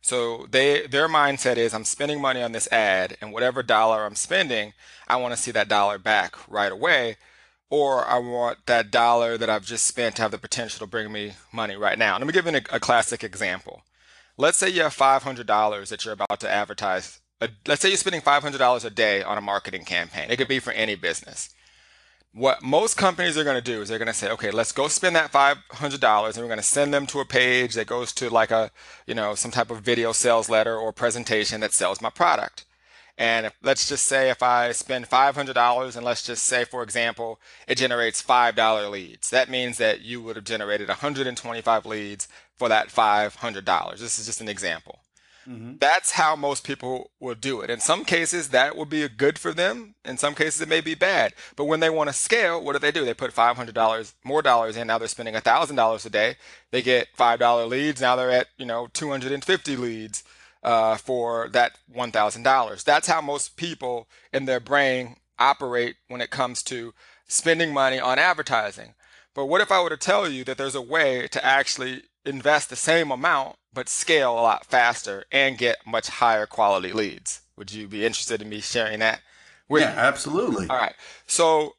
So 0.00 0.46
they 0.50 0.86
their 0.86 1.08
mindset 1.08 1.56
is 1.56 1.74
I'm 1.74 1.84
spending 1.84 2.20
money 2.20 2.42
on 2.42 2.52
this 2.52 2.70
ad 2.72 3.16
and 3.20 3.32
whatever 3.32 3.62
dollar 3.62 4.04
I'm 4.04 4.16
spending, 4.16 4.72
I 5.06 5.16
want 5.16 5.34
to 5.34 5.40
see 5.40 5.52
that 5.52 5.68
dollar 5.68 5.98
back 5.98 6.36
right 6.48 6.72
away 6.72 7.16
or 7.70 8.06
I 8.06 8.18
want 8.18 8.66
that 8.66 8.90
dollar 8.90 9.38
that 9.38 9.48
I've 9.48 9.64
just 9.64 9.86
spent 9.86 10.16
to 10.16 10.22
have 10.22 10.30
the 10.32 10.38
potential 10.38 10.80
to 10.80 10.90
bring 10.90 11.10
me 11.12 11.34
money 11.52 11.76
right 11.76 11.98
now. 11.98 12.18
Let 12.18 12.26
me 12.26 12.32
give 12.32 12.46
you 12.46 12.56
a, 12.56 12.76
a 12.76 12.80
classic 12.80 13.24
example. 13.24 13.82
Let's 14.36 14.58
say 14.58 14.68
you 14.68 14.82
have 14.82 14.96
$500 14.96 15.88
that 15.88 16.04
you're 16.04 16.14
about 16.14 16.40
to 16.40 16.50
advertise 16.50 17.20
let's 17.66 17.82
say 17.82 17.88
you're 17.88 17.98
spending 17.98 18.20
$500 18.20 18.84
a 18.84 18.90
day 18.90 19.22
on 19.22 19.38
a 19.38 19.40
marketing 19.40 19.84
campaign. 19.84 20.30
It 20.30 20.36
could 20.36 20.48
be 20.48 20.58
for 20.58 20.72
any 20.72 20.94
business. 20.94 21.50
What 22.34 22.62
most 22.62 22.96
companies 22.96 23.36
are 23.36 23.44
going 23.44 23.56
to 23.56 23.62
do 23.62 23.82
is 23.82 23.88
they're 23.88 23.98
going 23.98 24.06
to 24.06 24.14
say, 24.14 24.30
okay, 24.30 24.50
let's 24.50 24.72
go 24.72 24.88
spend 24.88 25.14
that 25.16 25.32
$500 25.32 26.26
and 26.26 26.36
we're 26.36 26.46
going 26.46 26.56
to 26.56 26.62
send 26.62 26.92
them 26.92 27.06
to 27.06 27.20
a 27.20 27.26
page 27.26 27.74
that 27.74 27.86
goes 27.86 28.12
to 28.14 28.30
like 28.30 28.50
a, 28.50 28.70
you 29.06 29.14
know, 29.14 29.34
some 29.34 29.50
type 29.50 29.70
of 29.70 29.80
video 29.82 30.12
sales 30.12 30.48
letter 30.48 30.76
or 30.76 30.92
presentation 30.92 31.60
that 31.60 31.74
sells 31.74 32.00
my 32.00 32.08
product. 32.08 32.64
And 33.18 33.44
if, 33.44 33.52
let's 33.62 33.86
just 33.86 34.06
say 34.06 34.30
if 34.30 34.42
I 34.42 34.72
spend 34.72 35.10
$500 35.10 35.96
and 35.96 36.04
let's 36.04 36.26
just 36.26 36.44
say, 36.44 36.64
for 36.64 36.82
example, 36.82 37.38
it 37.68 37.76
generates 37.76 38.22
$5 38.22 38.90
leads. 38.90 39.28
That 39.28 39.50
means 39.50 39.76
that 39.76 40.00
you 40.00 40.22
would 40.22 40.36
have 40.36 40.46
generated 40.46 40.88
125 40.88 41.84
leads 41.84 42.28
for 42.56 42.70
that 42.70 42.88
$500. 42.88 43.98
This 43.98 44.18
is 44.18 44.24
just 44.24 44.40
an 44.40 44.48
example. 44.48 45.00
Mm-hmm. 45.48 45.74
That's 45.80 46.12
how 46.12 46.36
most 46.36 46.64
people 46.64 47.10
will 47.20 47.34
do 47.34 47.60
it. 47.60 47.70
In 47.70 47.80
some 47.80 48.04
cases, 48.04 48.48
that 48.50 48.76
will 48.76 48.84
be 48.84 49.08
good 49.08 49.38
for 49.38 49.52
them. 49.52 49.94
In 50.04 50.16
some 50.16 50.34
cases, 50.34 50.60
it 50.60 50.68
may 50.68 50.80
be 50.80 50.94
bad. 50.94 51.34
But 51.56 51.64
when 51.64 51.80
they 51.80 51.90
want 51.90 52.08
to 52.08 52.14
scale, 52.14 52.62
what 52.62 52.74
do 52.74 52.78
they 52.78 52.92
do? 52.92 53.04
They 53.04 53.14
put 53.14 53.34
$500 53.34 54.14
more 54.24 54.42
dollars 54.42 54.76
in. 54.76 54.86
Now 54.86 54.98
they're 54.98 55.08
spending 55.08 55.34
$1,000 55.34 56.06
a 56.06 56.10
day. 56.10 56.36
They 56.70 56.82
get 56.82 57.08
$5 57.16 57.68
leads. 57.68 58.00
Now 58.00 58.16
they're 58.16 58.30
at, 58.30 58.48
you 58.56 58.66
know, 58.66 58.88
250 58.92 59.76
leads 59.76 60.22
uh, 60.62 60.96
for 60.96 61.48
that 61.48 61.78
$1,000. 61.94 62.84
That's 62.84 63.08
how 63.08 63.20
most 63.20 63.56
people 63.56 64.08
in 64.32 64.44
their 64.44 64.60
brain 64.60 65.16
operate 65.38 65.96
when 66.08 66.20
it 66.20 66.30
comes 66.30 66.62
to 66.64 66.94
spending 67.26 67.72
money 67.72 67.98
on 67.98 68.18
advertising. 68.18 68.94
But 69.34 69.46
what 69.46 69.60
if 69.60 69.72
I 69.72 69.82
were 69.82 69.88
to 69.88 69.96
tell 69.96 70.28
you 70.28 70.44
that 70.44 70.58
there's 70.58 70.74
a 70.74 70.82
way 70.82 71.26
to 71.28 71.44
actually 71.44 72.02
invest 72.24 72.70
the 72.70 72.76
same 72.76 73.10
amount 73.10 73.56
but 73.72 73.88
scale 73.88 74.32
a 74.32 74.40
lot 74.40 74.66
faster 74.66 75.24
and 75.32 75.58
get 75.58 75.86
much 75.86 76.08
higher 76.08 76.46
quality 76.46 76.92
leads. 76.92 77.40
Would 77.56 77.72
you 77.72 77.88
be 77.88 78.04
interested 78.04 78.42
in 78.42 78.48
me 78.48 78.60
sharing 78.60 79.00
that? 79.00 79.20
With 79.68 79.82
yeah, 79.82 79.94
absolutely. 79.96 80.68
All 80.68 80.76
right. 80.76 80.94
So 81.26 81.74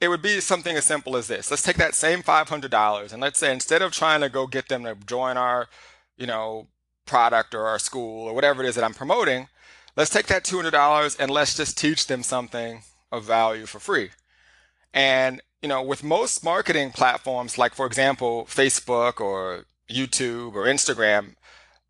it 0.00 0.08
would 0.08 0.22
be 0.22 0.40
something 0.40 0.76
as 0.76 0.84
simple 0.84 1.16
as 1.16 1.26
this. 1.26 1.50
Let's 1.50 1.62
take 1.62 1.76
that 1.76 1.94
same 1.94 2.22
$500 2.22 3.12
and 3.12 3.22
let's 3.22 3.38
say 3.38 3.52
instead 3.52 3.82
of 3.82 3.92
trying 3.92 4.20
to 4.20 4.28
go 4.28 4.46
get 4.46 4.68
them 4.68 4.84
to 4.84 4.94
join 5.06 5.36
our, 5.36 5.68
you 6.16 6.26
know, 6.26 6.68
product 7.06 7.54
or 7.54 7.66
our 7.66 7.78
school 7.78 8.28
or 8.28 8.34
whatever 8.34 8.62
it 8.62 8.68
is 8.68 8.74
that 8.74 8.84
I'm 8.84 8.94
promoting, 8.94 9.48
let's 9.96 10.10
take 10.10 10.26
that 10.26 10.44
$200 10.44 11.16
and 11.18 11.30
let's 11.30 11.56
just 11.56 11.78
teach 11.78 12.06
them 12.06 12.22
something 12.22 12.82
of 13.10 13.24
value 13.24 13.66
for 13.66 13.80
free. 13.80 14.10
And, 14.92 15.40
you 15.62 15.68
know, 15.68 15.82
with 15.82 16.04
most 16.04 16.44
marketing 16.44 16.92
platforms, 16.92 17.58
like 17.58 17.74
for 17.74 17.86
example, 17.86 18.44
Facebook 18.44 19.20
or 19.20 19.64
YouTube 19.90 20.54
or 20.54 20.64
Instagram, 20.64 21.34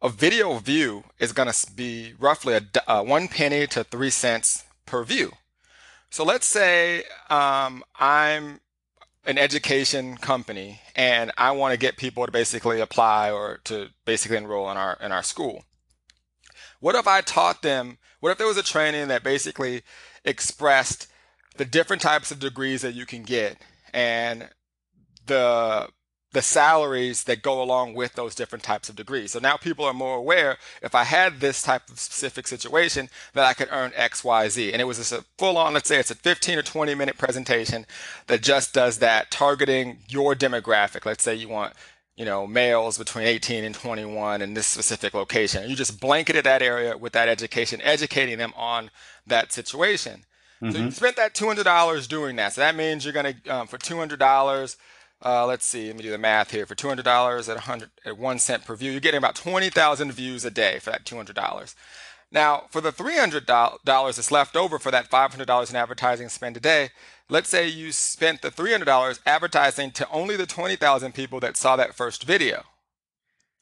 a 0.00 0.08
video 0.08 0.58
view 0.58 1.04
is 1.18 1.32
going 1.32 1.50
to 1.50 1.72
be 1.72 2.14
roughly 2.18 2.54
a, 2.54 2.90
uh, 2.90 3.02
one 3.02 3.28
penny 3.28 3.66
to 3.66 3.84
three 3.84 4.10
cents 4.10 4.64
per 4.86 5.02
view. 5.04 5.32
So 6.10 6.24
let's 6.24 6.46
say 6.46 7.04
um, 7.28 7.84
I'm 7.98 8.60
an 9.24 9.38
education 9.38 10.16
company 10.16 10.80
and 10.96 11.30
I 11.36 11.50
want 11.50 11.72
to 11.72 11.78
get 11.78 11.96
people 11.96 12.24
to 12.24 12.32
basically 12.32 12.80
apply 12.80 13.30
or 13.30 13.60
to 13.64 13.88
basically 14.04 14.38
enroll 14.38 14.70
in 14.70 14.76
our 14.76 14.96
in 15.02 15.12
our 15.12 15.22
school. 15.22 15.64
What 16.80 16.94
if 16.94 17.06
I 17.06 17.20
taught 17.20 17.62
them? 17.62 17.98
What 18.20 18.30
if 18.30 18.38
there 18.38 18.46
was 18.46 18.56
a 18.56 18.62
training 18.62 19.08
that 19.08 19.22
basically 19.22 19.82
expressed 20.24 21.08
the 21.56 21.64
different 21.64 22.02
types 22.02 22.30
of 22.30 22.38
degrees 22.38 22.82
that 22.82 22.94
you 22.94 23.04
can 23.04 23.22
get 23.22 23.58
and 23.92 24.48
the 25.26 25.88
the 26.32 26.42
salaries 26.42 27.24
that 27.24 27.42
go 27.42 27.62
along 27.62 27.94
with 27.94 28.12
those 28.12 28.34
different 28.34 28.62
types 28.62 28.88
of 28.88 28.96
degrees. 28.96 29.32
So 29.32 29.38
now 29.38 29.56
people 29.56 29.84
are 29.84 29.94
more 29.94 30.16
aware 30.16 30.58
if 30.82 30.94
I 30.94 31.04
had 31.04 31.40
this 31.40 31.62
type 31.62 31.88
of 31.88 31.98
specific 31.98 32.46
situation 32.46 33.08
that 33.32 33.46
I 33.46 33.54
could 33.54 33.68
earn 33.70 33.92
X, 33.94 34.22
Y, 34.22 34.48
Z. 34.48 34.72
And 34.72 34.82
it 34.82 34.84
was 34.84 35.12
a 35.12 35.24
full 35.38 35.56
on, 35.56 35.72
let's 35.72 35.88
say 35.88 35.98
it's 35.98 36.10
a 36.10 36.14
15 36.14 36.58
or 36.58 36.62
20 36.62 36.94
minute 36.94 37.16
presentation 37.16 37.86
that 38.26 38.42
just 38.42 38.74
does 38.74 38.98
that, 38.98 39.30
targeting 39.30 40.00
your 40.08 40.34
demographic. 40.34 41.06
Let's 41.06 41.24
say 41.24 41.34
you 41.34 41.48
want 41.48 41.72
you 42.18 42.24
know, 42.24 42.48
males 42.48 42.98
between 42.98 43.26
18 43.26 43.62
and 43.62 43.74
21 43.76 44.42
in 44.42 44.54
this 44.54 44.66
specific 44.66 45.14
location. 45.14 45.70
You 45.70 45.76
just 45.76 46.00
blanketed 46.00 46.44
that 46.44 46.62
area 46.62 46.98
with 46.98 47.12
that 47.12 47.28
education, 47.28 47.80
educating 47.80 48.38
them 48.38 48.52
on 48.56 48.90
that 49.24 49.52
situation. 49.52 50.24
Mm-hmm. 50.60 50.72
So 50.72 50.78
you 50.78 50.84
mm-hmm. 50.86 50.92
spent 50.94 51.14
that 51.14 51.34
$200 51.34 52.08
doing 52.08 52.34
that. 52.34 52.54
So 52.54 52.60
that 52.60 52.74
means 52.74 53.04
you're 53.04 53.14
going 53.14 53.36
to, 53.44 53.48
um, 53.54 53.66
for 53.68 53.78
$200, 53.78 54.76
uh, 55.24 55.46
let's 55.46 55.66
see, 55.66 55.88
let 55.88 55.96
me 55.96 56.02
do 56.02 56.10
the 56.10 56.18
math 56.18 56.52
here. 56.52 56.66
For 56.66 56.74
$200 56.74 57.48
at 57.48 57.54
100 57.56 57.90
at 58.04 58.18
1 58.18 58.38
cent 58.38 58.64
per 58.64 58.76
view, 58.76 58.92
you're 58.92 59.00
getting 59.00 59.18
about 59.18 59.34
20,000 59.34 60.12
views 60.12 60.44
a 60.44 60.50
day 60.50 60.78
for 60.78 60.90
that 60.90 61.04
$200. 61.04 61.74
Now, 62.30 62.64
for 62.70 62.80
the 62.80 62.92
$300 62.92 63.78
that's 63.84 64.30
left 64.30 64.56
over 64.56 64.78
for 64.78 64.90
that 64.90 65.10
$500 65.10 65.70
in 65.70 65.76
advertising 65.76 66.28
spend 66.28 66.56
a 66.56 66.60
day, 66.60 66.90
let's 67.28 67.48
say 67.48 67.66
you 67.66 67.90
spent 67.90 68.42
the 68.42 68.50
$300 68.50 69.20
advertising 69.26 69.90
to 69.92 70.08
only 70.10 70.36
the 70.36 70.46
20,000 70.46 71.14
people 71.14 71.40
that 71.40 71.56
saw 71.56 71.74
that 71.76 71.94
first 71.94 72.24
video. 72.24 72.64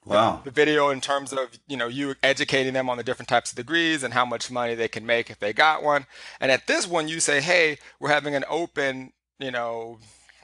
Wow. 0.05 0.43
The 0.45 0.53
video 0.53 0.91
in 0.91 1.01
terms 1.01 1.33
of, 1.33 1.59
you 1.67 1.77
know, 1.77 1.89
you 1.89 2.15
educating 2.23 2.75
them 2.75 2.89
on 2.89 2.97
the 2.97 3.03
different 3.03 3.29
types 3.29 3.51
of 3.51 3.57
degrees 3.57 4.05
and 4.05 4.15
how 4.15 4.25
much 4.25 4.53
money 4.53 4.75
they 4.75 4.89
can 4.89 5.05
make 5.05 5.31
if 5.31 5.41
they 5.41 5.53
got 5.53 5.83
one. 5.83 6.07
And 6.41 6.53
at 6.53 6.69
this 6.69 6.87
one, 6.87 7.09
you 7.09 7.19
say, 7.19 7.41
hey, 7.41 7.79
we're 7.99 8.11
having 8.11 8.35
an 8.35 8.45
open, 8.49 9.13
you 9.41 9.51
know, 9.51 9.99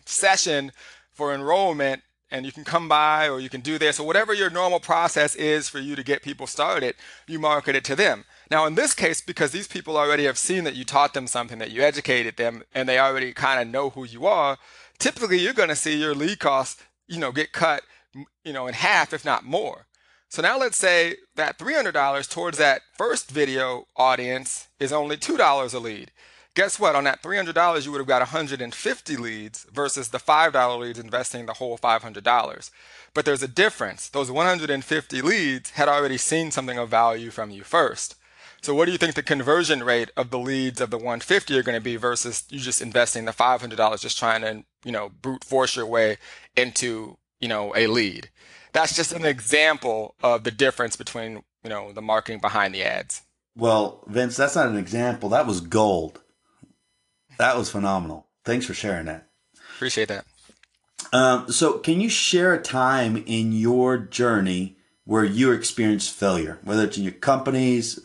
session 0.05 0.73
for 1.13 1.35
enrollment 1.35 2.03
and 2.31 2.47
you 2.47 2.53
can 2.53 2.65
come 2.65 2.89
by 2.89 3.29
or 3.29 3.39
you 3.39 3.51
can 3.51 3.61
do 3.61 3.79
this 3.79 4.01
or 4.01 4.07
whatever 4.07 4.33
your 4.33 4.51
normal 4.51 4.81
process 4.81 5.35
is 5.37 5.69
for 5.69 5.79
you 5.79 5.95
to 5.95 6.03
get 6.03 6.23
people 6.23 6.47
started, 6.47 6.95
you 7.29 7.39
market 7.39 7.77
it 7.77 7.85
to 7.85 7.95
them. 7.95 8.25
Now, 8.51 8.67
in 8.67 8.75
this 8.75 8.95
case, 8.95 9.21
because 9.21 9.53
these 9.53 9.69
people 9.69 9.97
already 9.97 10.25
have 10.25 10.39
seen 10.39 10.65
that 10.65 10.75
you 10.75 10.85
taught 10.85 11.15
them 11.15 11.27
something, 11.27 11.59
that 11.59 11.71
you 11.71 11.83
educated 11.83 12.37
them, 12.37 12.63
and 12.75 12.89
they 12.89 12.99
already 12.99 13.33
kind 13.33 13.61
of 13.61 13.69
know 13.69 13.91
who 13.91 14.05
you 14.05 14.27
are, 14.27 14.57
typically 14.99 15.39
you're 15.39 15.53
going 15.53 15.69
to 15.69 15.77
see 15.77 15.97
your 15.97 16.15
lead 16.15 16.39
costs, 16.39 16.83
you 17.07 17.19
know, 17.19 17.33
get 17.33 17.53
cut, 17.53 17.83
you 18.45 18.53
know, 18.53 18.67
in 18.67 18.75
half, 18.75 19.13
if 19.13 19.25
not 19.25 19.45
more. 19.45 19.87
So 20.31 20.41
now 20.41 20.59
let's 20.59 20.79
say 20.79 21.17
that 21.37 21.59
$300 21.59 22.31
towards 22.31 22.57
that 22.57 22.81
first 22.97 23.31
video 23.31 23.85
audience 23.97 24.69
is 24.81 24.91
only 24.91 25.19
$2 25.19 25.75
a 25.75 25.79
lead. 25.79 26.11
Guess 26.55 26.79
what? 26.79 26.95
On 26.95 27.05
that 27.05 27.23
$300, 27.23 27.85
you 27.85 27.93
would 27.93 27.99
have 27.99 28.07
got 28.07 28.21
150 28.21 29.17
leads 29.17 29.67
versus 29.73 30.09
the 30.09 30.19
$5 30.19 30.79
leads 30.79 30.99
investing 30.99 31.47
the 31.47 31.55
whole 31.55 31.79
$500. 31.79 32.71
But 33.15 33.25
there's 33.25 33.43
a 33.43 33.49
difference. 33.49 34.09
Those 34.09 34.31
150 34.31 35.23
leads 35.23 35.71
had 35.71 35.89
already 35.89 36.19
seen 36.19 36.51
something 36.51 36.77
of 36.77 36.91
value 36.91 37.31
from 37.31 37.51
you 37.51 37.63
first. 37.63 38.17
So 38.61 38.75
what 38.75 38.85
do 38.85 38.93
you 38.93 38.99
think 38.99 39.15
the 39.15 39.23
conversion 39.23 39.83
rate 39.83 40.11
of 40.17 40.31
the 40.31 40.39
leads 40.39 40.81
of 40.81 40.91
the 40.91 40.97
150 40.97 41.59
are 41.59 41.63
going 41.63 41.77
to 41.77 41.83
be 41.83 41.97
versus 41.97 42.45
you 42.49 42.61
just 42.61 42.83
investing 42.83 43.25
the 43.25 43.33
$500 43.33 44.01
just 44.01 44.19
trying 44.19 44.43
to, 44.43 44.63
you 44.85 44.93
know, 44.93 45.11
brute 45.21 45.43
force 45.43 45.75
your 45.75 45.87
way 45.87 46.19
into, 46.57 47.17
you 47.41 47.49
know, 47.49 47.73
a 47.75 47.89
lead. 47.89 48.31
That's 48.73 48.95
just 48.95 49.13
an 49.13 49.25
example 49.25 50.15
of 50.23 50.45
the 50.45 50.51
difference 50.51 50.97
between, 50.97 51.43
you 51.65 51.71
know, 51.71 51.93
the 51.93 52.03
marketing 52.03 52.41
behind 52.41 52.75
the 52.75 52.85
ads. 52.85 53.23
Well, 53.57 54.05
Vince, 54.07 54.37
that's 54.37 54.55
not 54.55 54.69
an 54.69 54.79
example. 54.79 55.29
That 55.31 55.47
was 55.47 55.61
gold. 55.61 56.22
That 57.39 57.57
was 57.57 57.71
phenomenal. 57.71 58.27
Thanks 58.45 58.67
for 58.67 58.75
sharing 58.75 59.07
that. 59.07 59.29
Appreciate 59.77 60.09
that. 60.09 60.25
Um, 61.13 61.51
so, 61.51 61.79
can 61.79 62.01
you 62.01 62.09
share 62.09 62.55
a 62.55 62.63
time 62.63 63.23
in 63.27 63.53
your 63.53 63.99
journey 63.99 64.77
where 65.05 65.25
you 65.25 65.53
experienced 65.53 66.13
failure, 66.13 66.59
whether 66.63 66.85
it's 66.85 66.97
in 66.97 67.03
your 67.03 67.13
companies, 67.13 67.99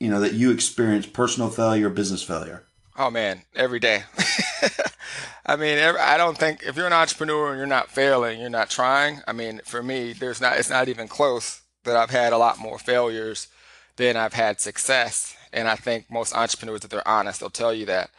you 0.00 0.10
know, 0.10 0.20
that 0.20 0.32
you 0.32 0.50
experienced 0.50 1.12
personal 1.12 1.50
failure, 1.50 1.86
or 1.86 1.90
business 1.90 2.22
failure? 2.22 2.64
Oh 2.96 3.10
man, 3.10 3.42
every 3.54 3.78
day. 3.78 4.04
I 5.46 5.56
mean, 5.56 5.78
I 5.78 6.16
don't 6.16 6.38
think 6.38 6.62
if 6.62 6.76
you're 6.76 6.86
an 6.86 6.92
entrepreneur 6.92 7.50
and 7.50 7.58
you're 7.58 7.66
not 7.66 7.90
failing, 7.90 8.40
you're 8.40 8.50
not 8.50 8.70
trying. 8.70 9.20
I 9.26 9.32
mean, 9.32 9.60
for 9.64 9.82
me, 9.82 10.12
there's 10.12 10.40
not. 10.40 10.58
It's 10.58 10.70
not 10.70 10.88
even 10.88 11.08
close 11.08 11.62
that 11.84 11.96
I've 11.96 12.10
had 12.10 12.32
a 12.32 12.38
lot 12.38 12.58
more 12.58 12.78
failures 12.78 13.48
than 13.96 14.16
I've 14.16 14.34
had 14.34 14.60
success. 14.60 15.36
And 15.52 15.68
I 15.68 15.76
think 15.76 16.10
most 16.10 16.34
entrepreneurs, 16.34 16.84
if 16.84 16.90
they're 16.90 17.06
honest, 17.06 17.40
they'll 17.40 17.50
tell 17.50 17.74
you 17.74 17.86
that. 17.86 18.10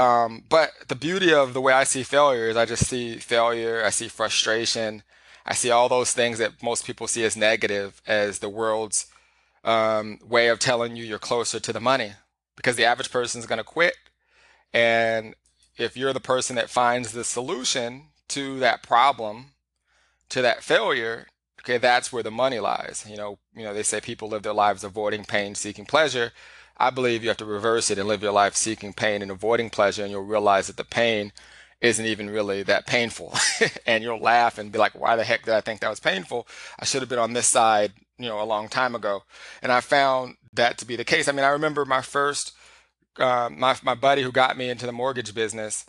Um, 0.00 0.44
but 0.48 0.70
the 0.88 0.94
beauty 0.94 1.34
of 1.34 1.52
the 1.52 1.60
way 1.60 1.74
I 1.74 1.84
see 1.84 2.02
failure 2.04 2.48
is 2.48 2.56
I 2.56 2.64
just 2.64 2.86
see 2.86 3.18
failure, 3.18 3.84
I 3.84 3.90
see 3.90 4.08
frustration, 4.08 5.02
I 5.44 5.52
see 5.52 5.70
all 5.70 5.90
those 5.90 6.14
things 6.14 6.38
that 6.38 6.62
most 6.62 6.86
people 6.86 7.06
see 7.06 7.22
as 7.22 7.36
negative 7.36 8.00
as 8.06 8.38
the 8.38 8.48
world's 8.48 9.08
um, 9.62 10.18
way 10.26 10.48
of 10.48 10.58
telling 10.58 10.96
you 10.96 11.04
you're 11.04 11.18
closer 11.18 11.60
to 11.60 11.72
the 11.72 11.80
money 11.80 12.12
because 12.56 12.76
the 12.76 12.84
average 12.86 13.10
person 13.10 13.40
is 13.40 13.46
going 13.46 13.58
to 13.58 13.64
quit. 13.64 13.94
And 14.72 15.34
if 15.76 15.98
you're 15.98 16.14
the 16.14 16.20
person 16.20 16.56
that 16.56 16.70
finds 16.70 17.12
the 17.12 17.24
solution 17.24 18.04
to 18.28 18.58
that 18.58 18.82
problem, 18.82 19.52
to 20.30 20.40
that 20.40 20.62
failure, 20.62 21.26
okay, 21.60 21.76
that's 21.76 22.10
where 22.10 22.22
the 22.22 22.30
money 22.30 22.58
lies. 22.58 23.04
You 23.06 23.18
know, 23.18 23.38
you 23.54 23.64
know, 23.64 23.74
they 23.74 23.82
say 23.82 24.00
people 24.00 24.28
live 24.28 24.44
their 24.44 24.54
lives 24.54 24.82
avoiding 24.82 25.24
pain, 25.26 25.54
seeking 25.54 25.84
pleasure. 25.84 26.32
I 26.80 26.88
believe 26.88 27.22
you 27.22 27.28
have 27.28 27.36
to 27.36 27.44
reverse 27.44 27.90
it 27.90 27.98
and 27.98 28.08
live 28.08 28.22
your 28.22 28.32
life 28.32 28.56
seeking 28.56 28.94
pain 28.94 29.20
and 29.20 29.30
avoiding 29.30 29.68
pleasure, 29.68 30.02
and 30.02 30.10
you'll 30.10 30.22
realize 30.24 30.66
that 30.66 30.78
the 30.78 30.84
pain 30.84 31.32
isn't 31.82 32.06
even 32.06 32.30
really 32.30 32.62
that 32.62 32.86
painful. 32.86 33.34
and 33.86 34.02
you'll 34.02 34.18
laugh 34.18 34.58
and 34.58 34.72
be 34.72 34.78
like, 34.78 34.98
why 34.98 35.14
the 35.14 35.24
heck 35.24 35.44
did 35.44 35.54
I 35.54 35.60
think 35.60 35.80
that 35.80 35.90
was 35.90 36.00
painful? 36.00 36.48
I 36.78 36.86
should 36.86 37.02
have 37.02 37.08
been 37.08 37.18
on 37.18 37.34
this 37.34 37.46
side, 37.46 37.92
you 38.18 38.28
know, 38.28 38.40
a 38.40 38.44
long 38.44 38.68
time 38.68 38.94
ago. 38.94 39.24
And 39.62 39.70
I 39.70 39.80
found 39.80 40.36
that 40.54 40.78
to 40.78 40.86
be 40.86 40.96
the 40.96 41.04
case. 41.04 41.28
I 41.28 41.32
mean, 41.32 41.44
I 41.44 41.50
remember 41.50 41.84
my 41.84 42.00
first, 42.00 42.52
uh, 43.18 43.50
my, 43.52 43.76
my 43.82 43.94
buddy 43.94 44.22
who 44.22 44.32
got 44.32 44.56
me 44.56 44.70
into 44.70 44.86
the 44.86 44.92
mortgage 44.92 45.34
business, 45.34 45.84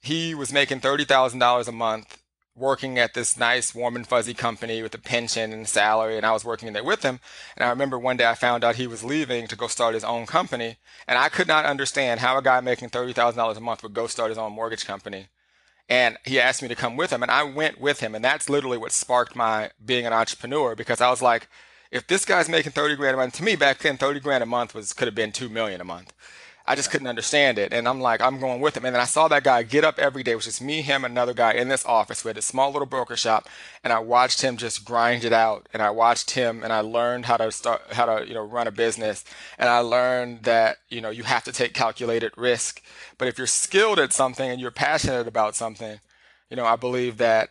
he 0.00 0.34
was 0.34 0.52
making 0.52 0.80
$30,000 0.80 1.68
a 1.68 1.72
month 1.72 2.17
working 2.58 2.98
at 2.98 3.14
this 3.14 3.38
nice 3.38 3.74
warm 3.74 3.96
and 3.96 4.06
fuzzy 4.06 4.34
company 4.34 4.82
with 4.82 4.94
a 4.94 4.98
pension 4.98 5.52
and 5.52 5.68
salary 5.68 6.16
and 6.16 6.26
I 6.26 6.32
was 6.32 6.44
working 6.44 6.72
there 6.72 6.84
with 6.84 7.02
him. 7.02 7.20
And 7.56 7.64
I 7.64 7.70
remember 7.70 7.98
one 7.98 8.16
day 8.16 8.26
I 8.26 8.34
found 8.34 8.64
out 8.64 8.76
he 8.76 8.86
was 8.86 9.04
leaving 9.04 9.46
to 9.46 9.56
go 9.56 9.68
start 9.68 9.94
his 9.94 10.04
own 10.04 10.26
company 10.26 10.76
and 11.06 11.18
I 11.18 11.28
could 11.28 11.48
not 11.48 11.64
understand 11.64 12.20
how 12.20 12.36
a 12.36 12.42
guy 12.42 12.60
making 12.60 12.90
$30,000 12.90 13.56
a 13.56 13.60
month 13.60 13.82
would 13.82 13.94
go 13.94 14.06
start 14.06 14.30
his 14.30 14.38
own 14.38 14.52
mortgage 14.52 14.86
company. 14.86 15.28
And 15.88 16.18
he 16.24 16.38
asked 16.38 16.60
me 16.60 16.68
to 16.68 16.74
come 16.74 16.96
with 16.96 17.12
him 17.12 17.22
and 17.22 17.30
I 17.30 17.44
went 17.44 17.80
with 17.80 18.00
him 18.00 18.14
and 18.14 18.24
that's 18.24 18.48
literally 18.48 18.78
what 18.78 18.92
sparked 18.92 19.36
my 19.36 19.70
being 19.84 20.06
an 20.06 20.12
entrepreneur 20.12 20.74
because 20.74 21.00
I 21.00 21.10
was 21.10 21.22
like 21.22 21.48
if 21.90 22.06
this 22.06 22.24
guy's 22.24 22.48
making 22.48 22.72
30 22.72 22.96
grand 22.96 23.14
a 23.14 23.16
month 23.16 23.34
to 23.34 23.42
me 23.42 23.56
back 23.56 23.78
then 23.78 23.96
30 23.96 24.20
grand 24.20 24.42
a 24.42 24.46
month 24.46 24.74
was 24.74 24.92
could 24.92 25.08
have 25.08 25.14
been 25.14 25.32
2 25.32 25.48
million 25.48 25.80
a 25.80 25.84
month 25.84 26.12
I 26.68 26.74
just 26.74 26.90
couldn't 26.90 27.06
understand 27.06 27.58
it. 27.58 27.72
And 27.72 27.88
I'm 27.88 27.98
like, 27.98 28.20
I'm 28.20 28.38
going 28.38 28.60
with 28.60 28.76
him. 28.76 28.84
And 28.84 28.94
then 28.94 29.00
I 29.00 29.06
saw 29.06 29.26
that 29.28 29.42
guy 29.42 29.62
get 29.62 29.84
up 29.84 29.98
every 29.98 30.22
day, 30.22 30.34
which 30.34 30.46
is 30.46 30.60
me, 30.60 30.82
him, 30.82 31.02
another 31.02 31.32
guy 31.32 31.52
in 31.54 31.68
this 31.68 31.86
office. 31.86 32.22
We 32.22 32.28
had 32.28 32.36
a 32.36 32.42
small 32.42 32.70
little 32.70 32.84
broker 32.84 33.16
shop, 33.16 33.48
and 33.82 33.90
I 33.90 34.00
watched 34.00 34.42
him 34.42 34.58
just 34.58 34.84
grind 34.84 35.24
it 35.24 35.32
out. 35.32 35.66
And 35.72 35.80
I 35.80 35.88
watched 35.88 36.32
him, 36.32 36.62
and 36.62 36.70
I 36.70 36.80
learned 36.80 37.24
how 37.24 37.38
to 37.38 37.50
start, 37.50 37.80
how 37.92 38.04
to 38.04 38.28
you 38.28 38.34
know 38.34 38.42
run 38.42 38.66
a 38.66 38.70
business. 38.70 39.24
And 39.58 39.70
I 39.70 39.78
learned 39.78 40.42
that 40.42 40.76
you 40.90 41.00
know 41.00 41.08
you 41.08 41.22
have 41.22 41.44
to 41.44 41.52
take 41.52 41.72
calculated 41.72 42.32
risk. 42.36 42.82
But 43.16 43.28
if 43.28 43.38
you're 43.38 43.46
skilled 43.46 43.98
at 43.98 44.12
something 44.12 44.50
and 44.50 44.60
you're 44.60 44.70
passionate 44.70 45.26
about 45.26 45.56
something, 45.56 46.00
you 46.50 46.56
know 46.56 46.66
I 46.66 46.76
believe 46.76 47.16
that 47.16 47.48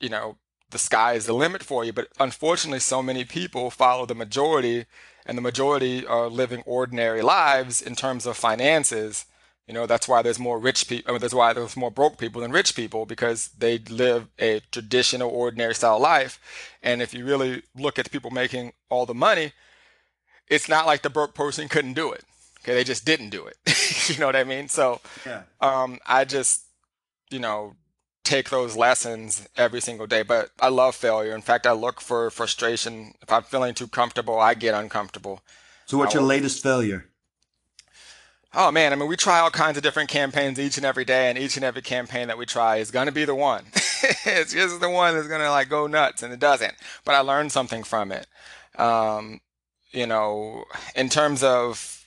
you 0.00 0.08
know 0.08 0.38
the 0.70 0.78
sky 0.78 1.12
is 1.12 1.26
the 1.26 1.34
limit 1.34 1.62
for 1.62 1.84
you. 1.84 1.92
But 1.92 2.08
unfortunately, 2.18 2.80
so 2.80 3.02
many 3.02 3.26
people 3.26 3.70
follow 3.70 4.06
the 4.06 4.14
majority 4.14 4.86
and 5.28 5.36
the 5.36 5.42
majority 5.42 6.06
are 6.06 6.28
living 6.28 6.62
ordinary 6.64 7.20
lives 7.20 7.82
in 7.82 7.94
terms 7.94 8.24
of 8.24 8.36
finances. 8.36 9.26
You 9.66 9.74
know, 9.74 9.84
that's 9.84 10.08
why 10.08 10.22
there's 10.22 10.38
more 10.38 10.58
rich 10.58 10.88
people. 10.88 11.10
I 11.10 11.12
mean, 11.12 11.20
that's 11.20 11.34
why 11.34 11.52
there's 11.52 11.76
more 11.76 11.90
broke 11.90 12.16
people 12.16 12.40
than 12.40 12.50
rich 12.50 12.74
people 12.74 13.04
because 13.04 13.48
they 13.48 13.76
live 13.78 14.28
a 14.38 14.62
traditional, 14.72 15.28
ordinary 15.30 15.74
style 15.74 16.00
life. 16.00 16.40
And 16.82 17.02
if 17.02 17.12
you 17.12 17.26
really 17.26 17.62
look 17.76 17.98
at 17.98 18.06
the 18.06 18.10
people 18.10 18.30
making 18.30 18.72
all 18.88 19.04
the 19.04 19.14
money, 19.14 19.52
it's 20.48 20.70
not 20.70 20.86
like 20.86 21.02
the 21.02 21.10
broke 21.10 21.34
person 21.34 21.68
couldn't 21.68 21.92
do 21.92 22.10
it. 22.10 22.24
Okay, 22.60 22.72
they 22.72 22.84
just 22.84 23.04
didn't 23.04 23.28
do 23.28 23.46
it. 23.46 24.08
you 24.08 24.18
know 24.18 24.26
what 24.26 24.34
I 24.34 24.44
mean? 24.44 24.68
So, 24.68 25.02
yeah. 25.26 25.42
um, 25.60 25.98
I 26.06 26.24
just, 26.24 26.64
you 27.30 27.38
know, 27.38 27.76
take 28.28 28.50
those 28.50 28.76
lessons 28.76 29.48
every 29.56 29.80
single 29.80 30.06
day. 30.06 30.22
But 30.22 30.50
I 30.60 30.68
love 30.68 30.94
failure. 30.94 31.34
In 31.34 31.42
fact, 31.42 31.66
I 31.66 31.72
look 31.72 32.00
for 32.00 32.30
frustration. 32.30 33.14
If 33.22 33.32
I'm 33.32 33.42
feeling 33.42 33.74
too 33.74 33.88
comfortable, 33.88 34.38
I 34.38 34.54
get 34.54 34.74
uncomfortable. 34.74 35.40
So, 35.86 35.96
what's 35.98 36.14
your 36.14 36.22
latest 36.22 36.62
failure? 36.62 37.06
Oh 38.54 38.70
man, 38.70 38.92
I 38.92 38.96
mean, 38.96 39.08
we 39.08 39.16
try 39.16 39.40
all 39.40 39.50
kinds 39.50 39.76
of 39.76 39.82
different 39.82 40.08
campaigns 40.08 40.58
each 40.58 40.78
and 40.78 40.86
every 40.86 41.04
day, 41.04 41.28
and 41.28 41.38
each 41.38 41.56
and 41.56 41.64
every 41.64 41.82
campaign 41.82 42.28
that 42.28 42.38
we 42.38 42.46
try 42.46 42.76
is 42.76 42.90
going 42.90 43.06
to 43.06 43.12
be 43.12 43.24
the 43.24 43.34
one. 43.34 43.64
it's 43.74 44.52
just 44.52 44.80
the 44.80 44.88
one 44.88 45.14
that's 45.14 45.28
going 45.28 45.42
to 45.42 45.50
like 45.50 45.68
go 45.68 45.86
nuts, 45.86 46.22
and 46.22 46.32
it 46.32 46.40
doesn't. 46.40 46.74
But 47.04 47.14
I 47.14 47.20
learned 47.20 47.52
something 47.52 47.84
from 47.84 48.10
it. 48.10 48.26
Um, 48.76 49.40
you 49.90 50.06
know, 50.06 50.64
in 50.94 51.08
terms 51.08 51.42
of 51.42 51.97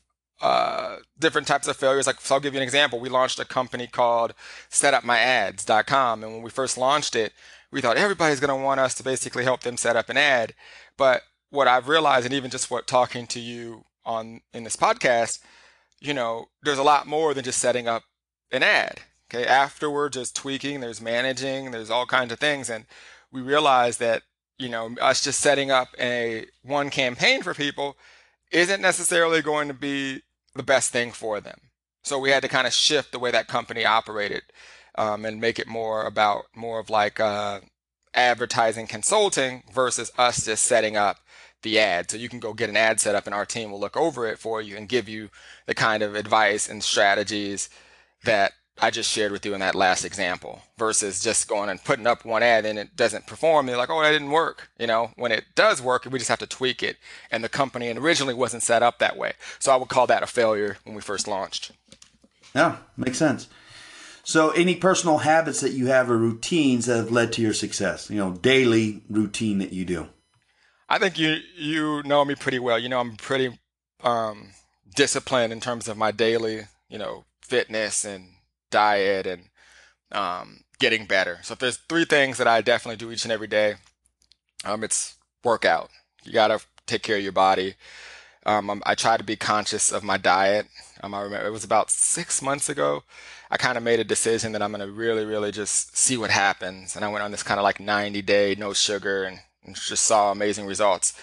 uh, 0.42 0.98
different 1.20 1.48
types 1.48 1.68
of 1.68 1.78
failures. 1.78 2.08
Like, 2.08 2.20
so 2.20 2.36
I'll 2.36 2.42
give 2.42 2.54
you 2.54 2.60
an 2.60 2.64
example. 2.64 3.00
We 3.00 3.10
launched 3.10 3.40
a 3.40 3.46
company 3.46 3.88
called 3.88 4.34
SetUpMyAds.com, 4.72 6.24
and 6.24 6.34
when 6.34 6.42
we 6.42 6.50
first 6.50 6.78
launched 6.78 7.16
it, 7.16 7.34
we 7.72 7.80
thought 7.80 7.98
everybody's 7.98 8.40
going 8.40 8.58
to 8.58 8.64
want 8.64 8.80
us 8.80 8.96
to 8.96 9.04
basically 9.04 9.44
help 9.44 9.62
them 9.62 9.78
set 9.78 9.96
up 9.96 10.10
an 10.10 10.18
ad. 10.18 10.54
But 10.98 11.22
what 11.52 11.68
I've 11.68 11.88
realized, 11.88 12.26
and 12.26 12.34
even 12.34 12.52
just 12.52 12.72
what 12.72 12.88
talking 12.88 13.28
to 13.28 13.40
you 13.40 13.86
on 14.06 14.42
in 14.54 14.64
this 14.64 14.76
podcast, 14.76 15.40
you 16.00 16.14
know, 16.14 16.48
there's 16.64 16.80
a 16.80 16.84
lot 16.84 17.08
more 17.08 17.34
than 17.34 17.44
just 17.44 17.60
setting 17.60 17.88
up 17.88 18.04
an 18.52 18.64
ad. 18.64 19.02
Okay, 19.34 19.46
afterwards, 19.46 20.16
there's 20.16 20.32
tweaking, 20.32 20.82
there's 20.82 21.02
managing, 21.02 21.72
there's 21.72 21.90
all 21.90 22.06
kinds 22.06 22.34
of 22.34 22.40
things, 22.40 22.70
and 22.70 22.86
we 23.32 23.42
realized 23.42 24.00
that 24.00 24.24
you 24.58 24.68
know 24.68 24.94
us 25.00 25.24
just 25.24 25.40
setting 25.40 25.72
up 25.72 25.88
a 26.00 26.46
one 26.64 26.90
campaign 26.90 27.42
for 27.42 27.54
people 27.54 27.96
isn't 28.52 28.82
necessarily 28.82 29.42
going 29.42 29.70
to 29.70 29.74
be 29.74 30.22
the 30.56 30.64
best 30.64 30.92
thing 30.92 31.12
for 31.12 31.40
them. 31.40 31.60
So 32.04 32.20
we 32.20 32.32
had 32.32 32.44
to 32.44 32.50
kind 32.50 32.68
of 32.68 32.74
shift 32.74 33.12
the 33.12 33.20
way 33.20 33.32
that 33.32 33.48
company 33.48 33.86
operated 33.86 34.44
um, 34.98 35.26
and 35.26 35.40
make 35.40 35.60
it 35.60 35.68
more 35.68 36.06
about 36.06 36.46
more 36.56 36.80
of 36.80 36.90
like 36.90 37.20
uh, 37.20 37.62
advertising 38.14 38.88
consulting 38.88 39.64
versus 39.72 40.12
us 40.18 40.46
just 40.46 40.64
setting 40.64 40.98
up 40.98 41.18
the 41.62 41.80
ad. 41.80 42.10
So 42.10 42.18
you 42.18 42.28
can 42.28 42.40
go 42.40 42.54
get 42.54 42.70
an 42.70 42.78
ad 42.78 43.00
set 43.00 43.16
up 43.16 43.28
and 43.28 43.36
our 43.36 43.46
team 43.46 43.72
will 43.72 43.80
look 43.80 43.96
over 43.96 44.28
it 44.28 44.40
for 44.40 44.62
you 44.62 44.76
and 44.76 44.90
give 44.90 45.08
you 45.08 45.30
the 45.68 45.76
kind 45.76 46.02
of 46.02 46.16
advice 46.16 46.68
and 46.68 46.84
strategies 46.84 47.70
that 48.24 48.54
I 48.80 48.90
just 48.90 49.12
shared 49.12 49.32
with 49.32 49.46
you 49.46 49.54
in 49.54 49.60
that 49.60 49.76
last 49.76 50.06
example 50.06 50.62
versus 50.78 51.22
just 51.22 51.48
going 51.48 51.70
and 51.70 51.84
putting 51.84 52.08
up 52.08 52.26
one 52.26 52.42
ad 52.42 52.66
and 52.66 52.80
it 52.80 52.96
doesn't 52.96 53.28
perform. 53.28 53.66
They're 53.66 53.78
like, 53.78 53.90
oh, 53.90 54.02
that 54.02 54.12
didn't 54.12 54.32
work. 54.32 54.70
You 54.80 54.88
know, 54.88 55.12
when 55.16 55.32
it 55.32 55.46
does 55.56 55.82
work, 55.82 56.06
we 56.10 56.18
just 56.18 56.30
have 56.30 56.40
to 56.40 56.48
tweak 56.48 56.82
it. 56.82 56.98
And 57.30 57.44
the 57.44 57.50
company 57.50 57.92
originally 57.92 58.34
wasn't 58.34 58.64
set 58.64 58.82
up 58.82 59.00
that 59.00 59.18
way. 59.18 59.34
So 59.60 59.72
I 59.72 59.76
would 59.76 59.90
call 59.90 60.08
that 60.08 60.24
a 60.24 60.28
failure 60.28 60.78
when 60.84 60.96
we 60.96 61.02
first 61.02 61.28
launched. 61.28 61.72
Yeah, 62.56 62.78
makes 62.98 63.18
sense. 63.18 63.48
So, 64.24 64.52
any 64.52 64.76
personal 64.76 65.20
habits 65.20 65.62
that 65.62 65.72
you 65.72 65.88
have 65.88 66.10
or 66.10 66.18
routines 66.18 66.86
that 66.86 66.98
have 66.98 67.12
led 67.12 67.34
to 67.34 67.42
your 67.42 67.54
success? 67.54 68.10
You 68.10 68.18
know, 68.18 68.34
daily 68.34 69.02
routine 69.10 69.58
that 69.60 69.74
you 69.74 69.84
do. 69.84 70.10
I 70.88 71.00
think 71.00 71.18
you 71.18 71.38
you 71.58 72.04
know 72.04 72.24
me 72.24 72.36
pretty 72.36 72.60
well. 72.60 72.78
You 72.78 72.90
know, 72.90 73.00
I'm 73.00 73.16
pretty 73.16 73.58
um, 74.04 74.52
disciplined 74.96 75.54
in 75.54 75.60
terms 75.60 75.88
of 75.88 75.98
my 75.98 76.12
daily, 76.12 76.64
you 76.88 77.00
know, 77.00 77.26
fitness 77.42 78.06
and 78.06 78.28
diet 78.72 79.28
and 79.28 79.50
um, 80.12 80.62
getting 80.80 81.06
better. 81.06 81.40
So 81.44 81.54
if 81.54 81.60
there's 81.60 81.78
three 81.78 82.06
things 82.06 82.38
that 82.40 82.48
I 82.48 82.62
definitely 82.62 82.98
do 82.98 83.12
each 83.12 83.24
and 83.24 83.32
every 83.32 83.48
day, 83.48 83.76
um, 84.66 84.84
it's 84.84 85.16
workout. 85.44 85.90
You 86.24 86.34
gotta 86.34 86.60
take 86.88 87.04
care 87.04 87.18
of 87.18 87.24
your 87.24 87.32
body. 87.32 87.76
Um, 88.46 88.82
I 88.86 88.96
try 88.96 89.18
to 89.18 89.24
be 89.24 89.36
conscious 89.36 89.92
of 89.92 90.04
my 90.04 90.18
diet. 90.18 90.66
Um, 91.02 91.14
I 91.14 91.22
remember 91.22 91.48
it 91.48 91.52
was 91.52 91.64
about 91.64 91.92
six 91.92 92.42
months 92.42 92.70
ago. 92.70 93.04
I 93.52 93.58
kind 93.58 93.78
of 93.78 93.84
made 93.84 94.00
a 94.00 94.04
decision 94.04 94.52
that 94.54 94.62
I'm 94.62 94.72
gonna 94.72 94.88
really, 94.88 95.26
really 95.26 95.52
just 95.52 95.96
see 95.96 96.18
what 96.18 96.32
happens, 96.32 96.96
and 96.96 97.06
I 97.06 97.10
went 97.10 97.24
on 97.24 97.32
this 97.32 97.44
kind 97.44 97.60
of 97.60 97.64
like 97.64 97.80
90 97.80 98.22
day 98.24 98.56
no 98.58 98.74
sugar 98.74 99.24
and, 99.24 99.40
and 99.64 99.76
just 99.76 100.04
saw 100.04 100.32
amazing 100.32 100.66
results. 100.66 101.14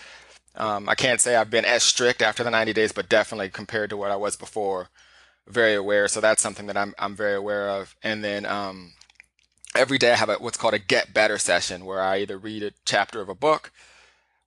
Um, 0.55 0.89
I 0.89 0.95
can't 0.95 1.21
say 1.21 1.37
I've 1.37 1.51
been 1.51 1.65
as 1.65 1.83
strict 1.83 2.21
after 2.21 2.43
the 2.43 2.51
90 2.51 2.73
days, 2.73 2.93
but 2.93 3.09
definitely 3.09 3.49
compared 3.49 3.91
to 3.91 3.97
what 3.97 4.11
I 4.11 4.17
was 4.17 4.37
before, 4.37 4.89
very 5.49 5.75
aware. 5.75 6.09
So 6.09 6.21
that's 6.21 6.43
something 6.43 6.67
that 6.67 6.77
I'm 6.77 6.95
I'm 6.99 7.17
very 7.17 7.35
aware 7.35 7.69
of. 7.69 7.97
And 8.03 8.23
then 8.23 8.47
um, 8.47 8.93
every 9.75 9.99
day 9.99 10.13
I 10.13 10.17
have 10.17 10.29
a, 10.29 10.35
what's 10.35 10.57
called 10.57 10.75
a 10.75 10.79
get 10.79 11.15
better 11.15 11.39
session 11.39 11.85
where 11.85 12.03
I 12.03 12.19
either 12.19 12.39
read 12.39 12.63
a 12.63 12.73
chapter 12.85 13.21
of 13.21 13.29
a 13.29 13.35
book, 13.35 13.73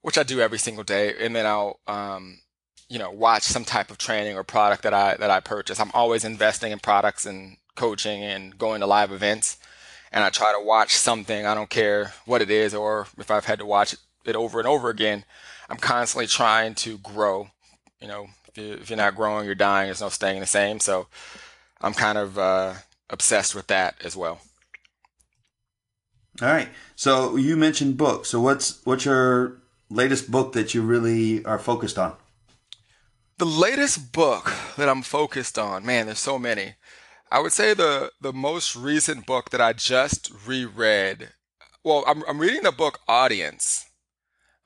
which 0.02 0.18
I 0.18 0.24
do 0.24 0.40
every 0.42 0.60
single 0.60 0.84
day, 0.84 1.14
and 1.20 1.36
then 1.36 1.46
I'll 1.46 1.80
um, 1.88 2.40
you 2.90 3.00
know 3.00 3.12
watch 3.12 3.44
some 3.44 3.66
type 3.66 3.92
of 3.92 3.98
training 3.98 4.36
or 4.38 4.44
product 4.44 4.84
that 4.84 4.94
I 4.94 5.16
that 5.16 5.32
I 5.32 5.40
purchase. 5.40 5.80
I'm 5.80 5.92
always 5.94 6.24
investing 6.24 6.72
in 6.72 6.80
products 6.80 7.26
and 7.26 7.58
coaching 7.76 8.24
and 8.24 8.58
going 8.58 8.82
to 8.82 8.88
live 8.88 9.12
events. 9.12 9.58
And 10.14 10.26
I 10.26 10.30
try 10.30 10.52
to 10.52 10.66
watch 10.66 10.94
something. 10.98 11.46
I 11.46 11.54
don't 11.54 11.70
care 11.70 12.14
what 12.26 12.42
it 12.42 12.52
is, 12.52 12.74
or 12.74 13.08
if 13.18 13.32
I've 13.32 13.46
had 13.46 13.60
to 13.60 13.66
watch 13.66 13.96
it 14.26 14.36
over 14.36 14.60
and 14.60 14.68
over 14.68 14.90
again. 14.90 15.24
I'm 15.70 15.78
constantly 15.78 16.28
trying 16.28 16.76
to 16.76 16.98
grow. 16.98 17.50
You 18.02 18.10
know, 18.10 18.28
if 18.56 18.90
you're 18.90 18.98
not 18.98 19.16
growing, 19.16 19.46
you're 19.46 19.56
dying. 19.56 19.88
There's 19.88 20.02
no 20.02 20.10
staying 20.10 20.40
the 20.40 20.46
same. 20.46 20.80
So 20.80 21.08
I'm 21.82 21.94
kind 21.94 22.18
of 22.18 22.38
uh, 22.38 22.74
obsessed 23.10 23.56
with 23.56 23.68
that 23.68 23.96
as 24.04 24.16
well. 24.16 24.42
All 26.42 26.48
right. 26.48 26.70
So 26.96 27.36
you 27.36 27.58
mentioned 27.58 27.98
books. 27.98 28.30
So 28.30 28.40
what's 28.40 28.84
what's 28.86 29.06
your 29.06 29.62
latest 29.90 30.32
book 30.32 30.54
that 30.54 30.74
you 30.74 30.82
really 30.82 31.44
are 31.46 31.60
focused 31.60 31.98
on? 31.98 32.16
The 33.38 33.46
latest 33.46 34.12
book 34.12 34.54
that 34.78 34.88
I'm 34.88 35.02
focused 35.02 35.58
on, 35.58 35.86
man, 35.86 36.06
there's 36.06 36.20
so 36.20 36.40
many. 36.40 36.76
I 37.32 37.40
would 37.40 37.52
say 37.52 37.74
the 37.74 38.12
the 38.22 38.34
most 38.34 38.76
recent 38.76 39.26
book 39.26 39.50
that 39.50 39.62
I 39.62 39.74
just 39.74 40.32
reread. 40.46 41.30
Well, 41.84 42.04
I'm 42.08 42.24
I'm 42.28 42.40
reading 42.40 42.64
the 42.64 42.72
book 42.72 43.00
Audience. 43.08 43.86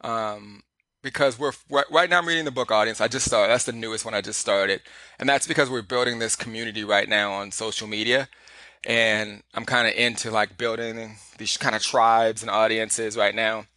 Um, 0.02 0.64
because 1.06 1.38
we're 1.38 1.52
right 1.70 2.10
now 2.10 2.18
I'm 2.18 2.28
reading 2.28 2.46
the 2.46 2.52
book 2.52 2.72
audience. 2.72 3.00
I 3.00 3.08
just 3.08 3.28
started. 3.28 3.54
That's 3.54 3.66
the 3.66 3.72
newest 3.72 4.06
one 4.06 4.16
I 4.16 4.22
just 4.22 4.40
started, 4.40 4.82
and 5.20 5.30
that's 5.30 5.46
because 5.46 5.70
we're 5.70 5.84
building 5.84 6.18
this 6.18 6.36
community 6.36 6.84
right 6.84 7.08
now 7.08 7.32
on 7.32 7.52
social 7.52 7.88
media, 7.88 8.28
and 8.88 9.44
I'm 9.54 9.66
kind 9.66 9.88
of 9.88 9.94
into 9.94 10.32
like 10.32 10.58
building 10.58 11.18
these 11.38 11.58
kind 11.58 11.76
of 11.76 11.84
tribes 11.84 12.42
and 12.42 12.50
audiences 12.50 13.16
right 13.16 13.36
now. 13.36 13.68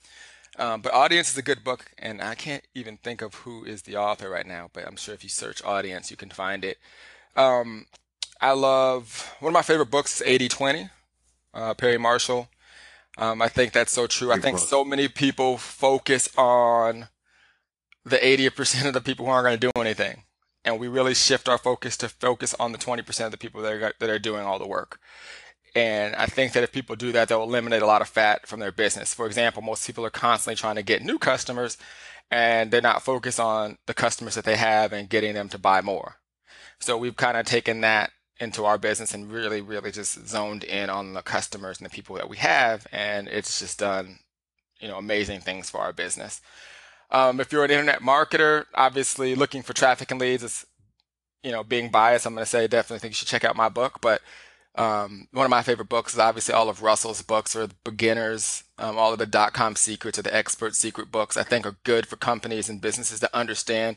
Um, 0.58 0.80
but 0.80 0.94
audience 0.94 1.30
is 1.30 1.36
a 1.36 1.42
good 1.42 1.62
book, 1.62 1.92
and 1.98 2.22
I 2.22 2.34
can't 2.34 2.64
even 2.74 2.96
think 2.96 3.20
of 3.20 3.34
who 3.34 3.62
is 3.62 3.82
the 3.82 3.96
author 3.96 4.30
right 4.30 4.46
now. 4.46 4.70
But 4.72 4.86
I'm 4.86 4.96
sure 4.96 5.14
if 5.14 5.22
you 5.22 5.28
search 5.28 5.62
audience, 5.62 6.10
you 6.10 6.16
can 6.16 6.30
find 6.30 6.64
it. 6.64 6.78
Um, 7.36 7.86
I 8.40 8.52
love 8.52 9.34
one 9.40 9.50
of 9.50 9.54
my 9.54 9.62
favorite 9.62 9.90
books 9.90 10.22
is 10.22 10.26
80-20, 10.26 10.88
uh, 11.52 11.74
Perry 11.74 11.98
Marshall. 11.98 12.48
Um, 13.18 13.42
I 13.42 13.48
think 13.48 13.72
that's 13.72 13.92
so 13.92 14.06
true. 14.06 14.32
I 14.32 14.38
think 14.38 14.58
so 14.58 14.84
many 14.84 15.08
people 15.08 15.58
focus 15.58 16.28
on 16.38 17.08
the 18.10 18.18
80% 18.18 18.86
of 18.86 18.94
the 18.94 19.00
people 19.00 19.26
who 19.26 19.32
aren't 19.32 19.46
going 19.46 19.58
to 19.58 19.66
do 19.66 19.80
anything. 19.80 20.24
And 20.64 20.78
we 20.78 20.88
really 20.88 21.14
shift 21.14 21.48
our 21.48 21.58
focus 21.58 21.96
to 21.98 22.08
focus 22.08 22.54
on 22.58 22.72
the 22.72 22.78
20% 22.78 23.24
of 23.24 23.30
the 23.30 23.38
people 23.38 23.62
that 23.62 23.72
are, 23.72 23.92
that 23.98 24.10
are 24.10 24.18
doing 24.18 24.42
all 24.42 24.58
the 24.58 24.66
work. 24.66 25.00
And 25.74 26.14
I 26.16 26.26
think 26.26 26.52
that 26.52 26.62
if 26.62 26.72
people 26.72 26.96
do 26.96 27.12
that, 27.12 27.28
they'll 27.28 27.42
eliminate 27.42 27.82
a 27.82 27.86
lot 27.86 28.02
of 28.02 28.08
fat 28.08 28.46
from 28.46 28.60
their 28.60 28.72
business. 28.72 29.14
For 29.14 29.26
example, 29.26 29.62
most 29.62 29.86
people 29.86 30.04
are 30.04 30.10
constantly 30.10 30.56
trying 30.56 30.76
to 30.76 30.82
get 30.82 31.02
new 31.02 31.18
customers 31.18 31.78
and 32.30 32.70
they're 32.70 32.80
not 32.80 33.02
focused 33.02 33.40
on 33.40 33.78
the 33.86 33.94
customers 33.94 34.34
that 34.34 34.44
they 34.44 34.56
have 34.56 34.92
and 34.92 35.08
getting 35.08 35.34
them 35.34 35.48
to 35.50 35.58
buy 35.58 35.80
more. 35.80 36.16
So 36.80 36.96
we've 36.96 37.16
kind 37.16 37.36
of 37.36 37.46
taken 37.46 37.80
that 37.82 38.10
into 38.40 38.64
our 38.64 38.78
business 38.78 39.14
and 39.14 39.30
really, 39.30 39.60
really 39.60 39.90
just 39.90 40.26
zoned 40.26 40.64
in 40.64 40.90
on 40.90 41.14
the 41.14 41.22
customers 41.22 41.78
and 41.78 41.86
the 41.86 41.94
people 41.94 42.16
that 42.16 42.28
we 42.28 42.36
have. 42.38 42.86
And 42.92 43.28
it's 43.28 43.58
just 43.58 43.78
done, 43.80 44.18
you 44.80 44.88
know, 44.88 44.98
amazing 44.98 45.40
things 45.40 45.70
for 45.70 45.80
our 45.80 45.92
business. 45.92 46.40
Um, 47.10 47.40
if 47.40 47.52
you're 47.52 47.64
an 47.64 47.70
internet 47.70 48.00
marketer, 48.00 48.66
obviously 48.74 49.34
looking 49.34 49.62
for 49.62 49.72
traffic 49.72 50.10
and 50.10 50.20
leads 50.20 50.42
is, 50.42 50.66
you 51.42 51.52
know, 51.52 51.64
being 51.64 51.90
biased. 51.90 52.26
I'm 52.26 52.34
going 52.34 52.44
to 52.44 52.50
say 52.50 52.66
definitely 52.66 52.98
think 52.98 53.12
you 53.12 53.16
should 53.16 53.28
check 53.28 53.44
out 53.44 53.56
my 53.56 53.68
book. 53.68 54.00
But 54.02 54.20
um, 54.74 55.28
one 55.32 55.44
of 55.44 55.50
my 55.50 55.62
favorite 55.62 55.88
books 55.88 56.12
is 56.12 56.18
obviously 56.18 56.54
all 56.54 56.68
of 56.68 56.82
Russell's 56.82 57.22
books 57.22 57.56
or 57.56 57.66
the 57.66 57.74
beginners, 57.82 58.64
um, 58.78 58.98
all 58.98 59.12
of 59.12 59.18
the 59.18 59.26
dot 59.26 59.52
com 59.54 59.74
secrets 59.74 60.18
or 60.18 60.22
the 60.22 60.34
expert 60.34 60.74
secret 60.74 61.10
books. 61.10 61.36
I 61.36 61.42
think 61.42 61.66
are 61.66 61.76
good 61.84 62.06
for 62.06 62.16
companies 62.16 62.68
and 62.68 62.80
businesses 62.80 63.20
to 63.20 63.36
understand 63.36 63.96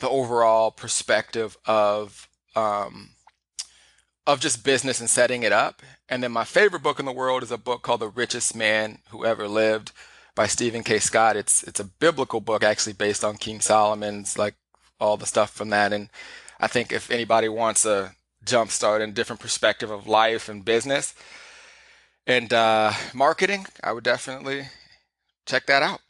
the 0.00 0.08
overall 0.08 0.70
perspective 0.70 1.56
of 1.64 2.28
um, 2.56 3.10
of 4.26 4.40
just 4.40 4.64
business 4.64 5.00
and 5.00 5.08
setting 5.08 5.42
it 5.44 5.52
up. 5.52 5.82
And 6.08 6.22
then 6.22 6.32
my 6.32 6.44
favorite 6.44 6.82
book 6.82 6.98
in 6.98 7.06
the 7.06 7.12
world 7.12 7.42
is 7.42 7.52
a 7.52 7.58
book 7.58 7.82
called 7.82 8.00
The 8.00 8.08
Richest 8.08 8.54
Man 8.54 8.98
Who 9.10 9.24
Ever 9.24 9.48
Lived 9.48 9.92
by 10.38 10.46
Stephen 10.46 10.84
K. 10.84 11.00
Scott. 11.00 11.36
It's 11.36 11.64
it's 11.64 11.80
a 11.80 11.84
biblical 11.84 12.40
book 12.40 12.62
actually 12.62 12.92
based 12.92 13.24
on 13.24 13.38
King 13.38 13.60
Solomon's 13.60 14.38
like 14.38 14.54
all 15.00 15.16
the 15.16 15.26
stuff 15.26 15.50
from 15.50 15.70
that. 15.70 15.92
And 15.92 16.10
I 16.60 16.68
think 16.68 16.92
if 16.92 17.10
anybody 17.10 17.48
wants 17.48 17.84
a 17.84 18.14
jumpstart 18.46 19.02
and 19.02 19.14
different 19.14 19.40
perspective 19.40 19.90
of 19.90 20.06
life 20.06 20.48
and 20.48 20.64
business 20.64 21.12
and 22.24 22.52
uh, 22.52 22.92
marketing, 23.12 23.66
I 23.82 23.90
would 23.90 24.04
definitely 24.04 24.68
check 25.44 25.66
that 25.66 25.82
out. 25.82 26.02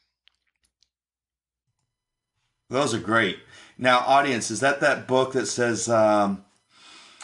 Those 2.69 2.93
are 2.93 3.01
great. 3.01 3.39
Now, 3.79 4.01
audience, 4.01 4.51
is 4.51 4.61
that 4.61 4.81
that 4.81 5.09
book 5.09 5.33
that 5.33 5.47
says 5.47 5.89
um, 5.89 6.45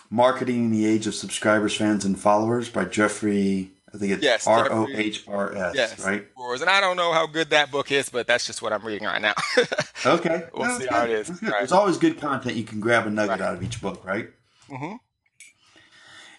"Marketing 0.09 0.65
in 0.65 0.71
the 0.71 0.87
Age 0.87 1.07
of 1.07 1.15
Subscribers, 1.15 1.77
Fans, 1.77 2.07
and 2.07 2.19
Followers" 2.19 2.71
by 2.71 2.87
Jeffrey? 2.87 3.74
I 3.95 3.99
think 3.99 4.13
it's 4.13 4.23
yes, 4.23 4.47
R 4.47 4.73
O 4.73 4.89
H 4.93 5.25
R 5.29 5.55
S. 5.55 5.75
Yes, 5.77 6.05
right. 6.05 6.27
And 6.37 6.71
I 6.71 6.81
don't 6.81 6.97
know 6.97 7.13
how 7.13 7.27
good 7.27 7.51
that 7.51 7.71
book 7.71 7.93
is, 7.93 8.09
but 8.09 8.27
that's 8.27 8.47
just 8.47 8.61
what 8.61 8.73
I'm 8.73 8.85
reading 8.85 9.07
right 9.07 9.23
now. 9.23 9.35
okay, 10.07 10.45
we'll 10.53 10.69
no, 10.69 10.79
see 10.79 10.87
how 10.87 11.05
it 11.05 11.11
is. 11.11 11.31
Right. 11.31 11.41
There's 11.43 11.73
always 11.73 11.97
good 11.97 12.19
content 12.19 12.57
you 12.57 12.65
can 12.65 12.81
grab 12.81 13.07
a 13.07 13.11
nugget 13.11 13.31
right. 13.31 13.41
out 13.41 13.55
of 13.55 13.63
each 13.63 13.81
book, 13.81 14.05
right? 14.05 14.31
Mm-hmm. 14.69 14.85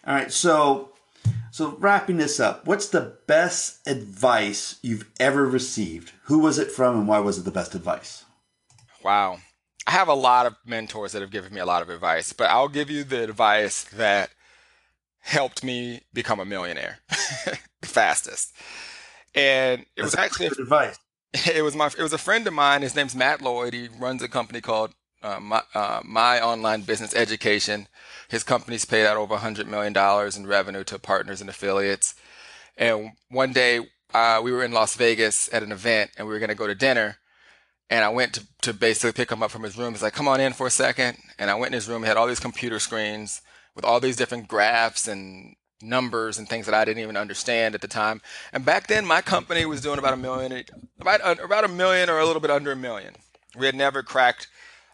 All 0.07 0.13
right, 0.13 0.31
so 0.31 0.91
so 1.51 1.77
wrapping 1.79 2.17
this 2.17 2.39
up, 2.39 2.67
what's 2.67 2.89
the 2.89 3.17
best 3.25 3.87
advice 3.87 4.77
you've 4.83 5.09
ever 5.19 5.45
received? 5.45 6.11
Who 6.23 6.39
was 6.39 6.59
it 6.59 6.71
from, 6.71 6.97
and 6.97 7.07
why 7.07 7.19
was 7.19 7.37
it 7.37 7.45
the 7.45 7.51
best 7.51 7.73
advice? 7.73 8.25
Wow, 9.01 9.39
I 9.87 9.91
have 9.91 10.09
a 10.09 10.13
lot 10.13 10.45
of 10.45 10.55
mentors 10.65 11.13
that 11.13 11.21
have 11.21 11.31
given 11.31 11.53
me 11.53 11.61
a 11.61 11.65
lot 11.65 11.81
of 11.81 11.89
advice, 11.89 12.33
but 12.33 12.49
I'll 12.49 12.67
give 12.67 12.89
you 12.89 13.05
the 13.05 13.23
advice 13.23 13.85
that 13.85 14.31
helped 15.25 15.63
me 15.63 16.01
become 16.13 16.39
a 16.39 16.45
millionaire 16.45 16.99
the 17.09 17.87
fastest. 17.87 18.53
And 19.33 19.81
it 19.81 19.87
That's 19.97 20.05
was 20.11 20.15
actually 20.15 20.49
good 20.49 20.59
advice. 20.59 20.97
It 21.53 21.63
was 21.63 21.75
my 21.75 21.87
it 21.87 22.01
was 22.01 22.13
a 22.13 22.17
friend 22.17 22.47
of 22.47 22.53
mine. 22.53 22.81
His 22.81 22.95
name's 22.95 23.13
Matt 23.13 23.41
Lloyd. 23.41 23.73
He 23.73 23.89
runs 23.99 24.23
a 24.23 24.29
company 24.29 24.61
called 24.61 24.93
uh, 25.21 25.39
my, 25.41 25.61
uh, 25.73 25.99
my 26.05 26.39
online 26.39 26.81
business 26.83 27.13
education. 27.13 27.87
His 28.29 28.43
company's 28.43 28.85
paid 28.85 29.05
out 29.05 29.17
over 29.17 29.35
$100 29.35 29.67
million 29.67 29.93
in 30.37 30.47
revenue 30.47 30.85
to 30.85 30.97
partners 30.99 31.41
and 31.41 31.49
affiliates. 31.49 32.15
And 32.77 33.11
one 33.29 33.51
day 33.51 33.81
uh, 34.13 34.39
we 34.41 34.53
were 34.53 34.63
in 34.63 34.71
Las 34.71 34.95
Vegas 34.95 35.49
at 35.51 35.63
an 35.63 35.73
event 35.73 36.11
and 36.17 36.25
we 36.25 36.33
were 36.33 36.39
going 36.39 36.49
to 36.49 36.55
go 36.55 36.67
to 36.67 36.75
dinner. 36.75 37.17
And 37.89 38.05
I 38.05 38.09
went 38.09 38.33
to, 38.35 38.47
to 38.61 38.73
basically 38.73 39.11
pick 39.11 39.31
him 39.31 39.43
up 39.43 39.51
from 39.51 39.63
his 39.63 39.77
room. 39.77 39.93
He's 39.93 40.03
like, 40.03 40.13
come 40.13 40.27
on 40.29 40.39
in 40.39 40.53
for 40.53 40.67
a 40.67 40.71
second. 40.71 41.17
And 41.37 41.49
I 41.49 41.55
went 41.55 41.73
in 41.73 41.77
his 41.77 41.89
room. 41.89 42.03
He 42.03 42.07
had 42.07 42.17
all 42.17 42.27
these 42.27 42.39
computer 42.39 42.79
screens 42.79 43.41
with 43.75 43.85
all 43.85 43.99
these 43.99 44.15
different 44.15 44.47
graphs 44.47 45.07
and 45.07 45.55
numbers 45.81 46.37
and 46.37 46.47
things 46.47 46.65
that 46.65 46.75
I 46.75 46.85
didn't 46.85 47.03
even 47.03 47.17
understand 47.17 47.75
at 47.75 47.81
the 47.81 47.87
time. 47.87 48.21
And 48.53 48.65
back 48.65 48.87
then, 48.87 49.05
my 49.05 49.21
company 49.21 49.65
was 49.65 49.81
doing 49.81 49.99
about 49.99 50.13
a 50.13 50.17
million, 50.17 50.63
about, 50.99 51.43
about 51.43 51.65
a 51.65 51.67
million 51.67 52.09
or 52.09 52.19
a 52.19 52.25
little 52.25 52.41
bit 52.41 52.51
under 52.51 52.71
a 52.71 52.75
million. 52.75 53.15
We 53.57 53.65
had 53.65 53.75
never 53.75 54.01
cracked, 54.01 54.47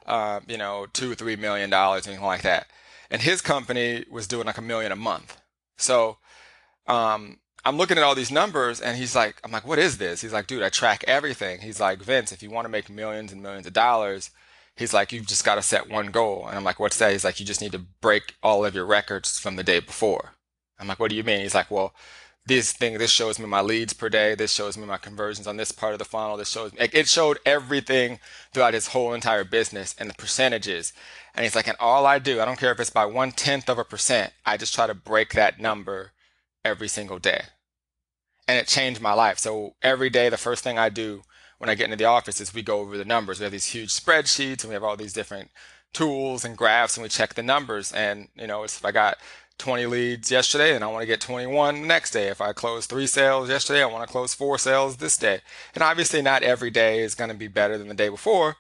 uh, 0.06 0.42
you 0.48 0.58
know, 0.58 0.88
two 0.92 1.12
or 1.12 1.16
three 1.16 1.36
million 1.36 1.70
dollars, 1.70 2.08
anything 2.08 2.26
like 2.26 2.42
that 2.42 2.68
and 3.12 3.22
his 3.22 3.42
company 3.42 4.06
was 4.10 4.26
doing 4.26 4.48
like 4.48 4.58
a 4.58 4.62
million 4.64 4.92
a 4.92 4.96
month. 4.96 5.40
So 5.78 6.18
um, 6.88 7.38
I'm 7.66 7.78
looking 7.78 7.98
at 7.98 8.04
all 8.04 8.16
these 8.16 8.32
numbers, 8.32 8.80
and 8.80 8.98
he's 8.98 9.16
like, 9.16 9.36
I'm 9.44 9.52
like, 9.52 9.68
what 9.68 9.78
is 9.78 9.98
this? 9.98 10.22
He's 10.22 10.34
like, 10.34 10.48
dude, 10.48 10.64
I 10.64 10.70
track 10.70 11.04
everything. 11.08 11.60
He's 11.60 11.80
like, 11.80 12.00
Vince, 12.00 12.32
if 12.32 12.42
you 12.42 12.50
want 12.50 12.66
to 12.66 12.70
make 12.70 12.90
millions 12.90 13.34
and 13.34 13.44
millions 13.44 13.68
of 13.68 13.74
dollars, 13.74 14.32
he's 14.82 14.94
like, 14.94 15.12
you've 15.12 15.28
just 15.28 15.46
got 15.46 15.56
to 15.56 15.62
set 15.62 15.90
one 15.90 16.08
goal. 16.08 16.48
And 16.48 16.58
I'm 16.58 16.64
like, 16.64 16.80
what's 16.80 16.98
that? 16.98 17.12
He's 17.12 17.24
like, 17.24 17.40
you 17.40 17.46
just 17.46 17.62
need 17.62 17.72
to 17.72 17.86
break 18.02 18.36
all 18.44 18.66
of 18.66 18.76
your 18.76 18.86
records 18.86 19.40
from 19.40 19.56
the 19.56 19.64
day 19.64 19.80
before. 19.80 20.32
I'm 20.80 20.88
like, 20.88 21.00
what 21.00 21.10
do 21.10 21.16
you 21.16 21.24
mean? 21.24 21.42
He's 21.42 21.56
like, 21.56 21.72
well, 21.72 21.94
this 22.48 22.74
thing, 22.74 22.98
this 22.98 23.12
shows 23.12 23.38
me 23.38 23.46
my 23.46 23.62
leads 23.62 23.94
per 23.94 24.10
day. 24.10 24.34
This 24.34 24.52
shows 24.52 24.76
me 24.76 24.86
my 24.86 24.98
conversions 24.98 25.46
on 25.46 25.58
this 25.58 25.72
part 25.72 25.94
of 25.94 26.00
the 26.00 26.06
funnel. 26.06 26.38
This 26.38 26.50
shows, 26.50 26.72
it 26.78 27.08
showed 27.08 27.38
everything 27.46 28.20
throughout 28.54 28.74
his 28.74 28.88
whole 28.88 29.14
entire 29.14 29.44
business 29.44 29.96
and 30.00 30.10
the 30.10 30.16
percentages. 30.16 30.92
And 31.36 31.44
he's 31.44 31.56
like, 31.56 31.68
and 31.68 31.78
all 31.80 32.06
I 32.06 32.18
do, 32.18 32.42
I 32.42 32.46
don't 32.46 32.60
care 32.60 32.72
if 32.72 32.80
it's 32.80 32.90
by 32.90 33.06
one 33.06 33.32
tenth 33.32 33.70
of 33.70 33.78
a 33.78 33.86
percent, 33.86 34.34
I 34.46 34.58
just 34.58 34.74
try 34.74 34.88
to 34.88 34.96
break 34.96 35.34
that 35.34 35.60
number 35.60 36.12
every 36.66 36.88
single 36.88 37.20
day. 37.20 37.44
And 38.48 38.58
it 38.58 38.68
changed 38.68 39.00
my 39.00 39.14
life. 39.14 39.38
So 39.38 39.76
every 39.84 40.10
day, 40.10 40.28
the 40.30 40.38
first 40.38 40.64
thing 40.64 40.80
I 40.80 40.90
do 40.90 41.22
when 41.62 41.70
I 41.70 41.76
get 41.76 41.86
into 41.86 41.96
the 41.96 42.06
office 42.06 42.42
is 42.42 42.56
we 42.56 42.64
go 42.64 42.80
over 42.80 42.98
the 42.98 43.06
numbers. 43.06 43.40
We 43.40 43.44
have 43.44 43.52
these 43.52 43.68
huge 43.68 43.90
spreadsheets 43.90 44.64
and 44.64 44.70
we 44.70 44.74
have 44.74 44.84
all 44.84 44.98
these 44.98 45.14
different 45.14 45.52
tools 45.94 46.44
and 46.44 46.58
graphs 46.58 46.98
and 46.98 47.04
we 47.04 47.10
check 47.10 47.36
the 47.36 47.44
numbers. 47.44 47.92
And, 47.92 48.30
you 48.36 48.48
know, 48.48 48.64
if 48.64 48.84
I 48.84 48.92
got 48.92 49.18
20 49.60 49.86
leads 49.86 50.32
yesterday 50.32 50.74
and 50.74 50.84
I 50.84 50.88
want 50.88 51.04
to 51.04 51.06
get 51.06 51.22
21 51.22 51.84
the 51.84 51.88
next 51.88 52.10
day. 52.10 52.30
If 52.30 52.42
I 52.42 52.52
close 52.52 52.88
three 52.88 53.06
sales 53.06 53.48
yesterday, 53.48 53.84
I 53.84 53.86
want 53.86 54.08
to 54.08 54.12
close 54.12 54.34
four 54.34 54.58
sales 54.58 54.98
this 54.98 55.18
day. 55.18 55.42
And 55.76 55.84
obviously, 55.84 56.24
not 56.24 56.42
every 56.42 56.72
day 56.72 57.02
is 57.02 57.14
going 57.14 57.30
to 57.30 57.38
be 57.38 57.48
better 57.48 57.78
than 57.78 57.90
the 57.90 57.94
day 57.94 58.10
before. 58.10 58.56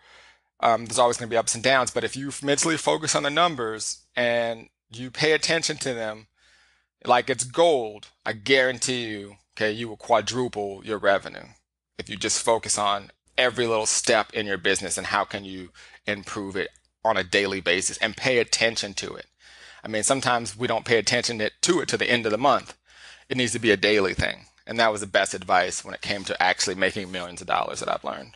Um, 0.59 0.85
there's 0.85 0.99
always 0.99 1.17
going 1.17 1.27
to 1.27 1.33
be 1.33 1.37
ups 1.37 1.55
and 1.55 1.63
downs. 1.63 1.89
But 1.89 2.03
if 2.03 2.15
you 2.15 2.31
mentally 2.43 2.77
focus 2.77 3.15
on 3.15 3.23
the 3.23 3.31
numbers 3.31 4.03
and 4.15 4.69
you 4.91 5.09
pay 5.09 5.31
attention 5.31 5.77
to 5.77 5.95
them 5.95 6.27
like 7.03 7.31
it's 7.31 7.45
gold, 7.45 8.09
I 8.27 8.33
guarantee 8.33 9.07
you, 9.07 9.37
okay, 9.57 9.71
you 9.71 9.89
will 9.89 9.97
quadruple 9.97 10.83
your 10.85 10.99
revenue 10.99 11.47
if 12.01 12.09
you 12.09 12.17
just 12.17 12.43
focus 12.43 12.79
on 12.79 13.11
every 13.37 13.67
little 13.67 13.85
step 13.85 14.33
in 14.33 14.47
your 14.47 14.57
business 14.57 14.97
and 14.97 15.07
how 15.07 15.23
can 15.23 15.45
you 15.45 15.69
improve 16.07 16.55
it 16.55 16.71
on 17.05 17.15
a 17.15 17.23
daily 17.23 17.61
basis 17.61 17.97
and 17.99 18.17
pay 18.17 18.39
attention 18.39 18.95
to 18.95 19.13
it. 19.13 19.27
I 19.83 19.87
mean, 19.87 20.01
sometimes 20.01 20.57
we 20.57 20.65
don't 20.65 20.83
pay 20.83 20.97
attention 20.97 21.37
to 21.37 21.79
it 21.79 21.87
to 21.87 21.97
the 21.97 22.09
end 22.09 22.25
of 22.25 22.31
the 22.31 22.39
month. 22.39 22.75
It 23.29 23.37
needs 23.37 23.51
to 23.53 23.59
be 23.59 23.69
a 23.69 23.77
daily 23.77 24.15
thing. 24.15 24.45
And 24.65 24.79
that 24.79 24.91
was 24.91 25.01
the 25.01 25.07
best 25.07 25.35
advice 25.35 25.85
when 25.85 25.93
it 25.93 26.01
came 26.01 26.23
to 26.23 26.41
actually 26.41 26.75
making 26.75 27.11
millions 27.11 27.39
of 27.39 27.47
dollars 27.47 27.79
that 27.79 27.89
I've 27.89 28.03
learned. 28.03 28.35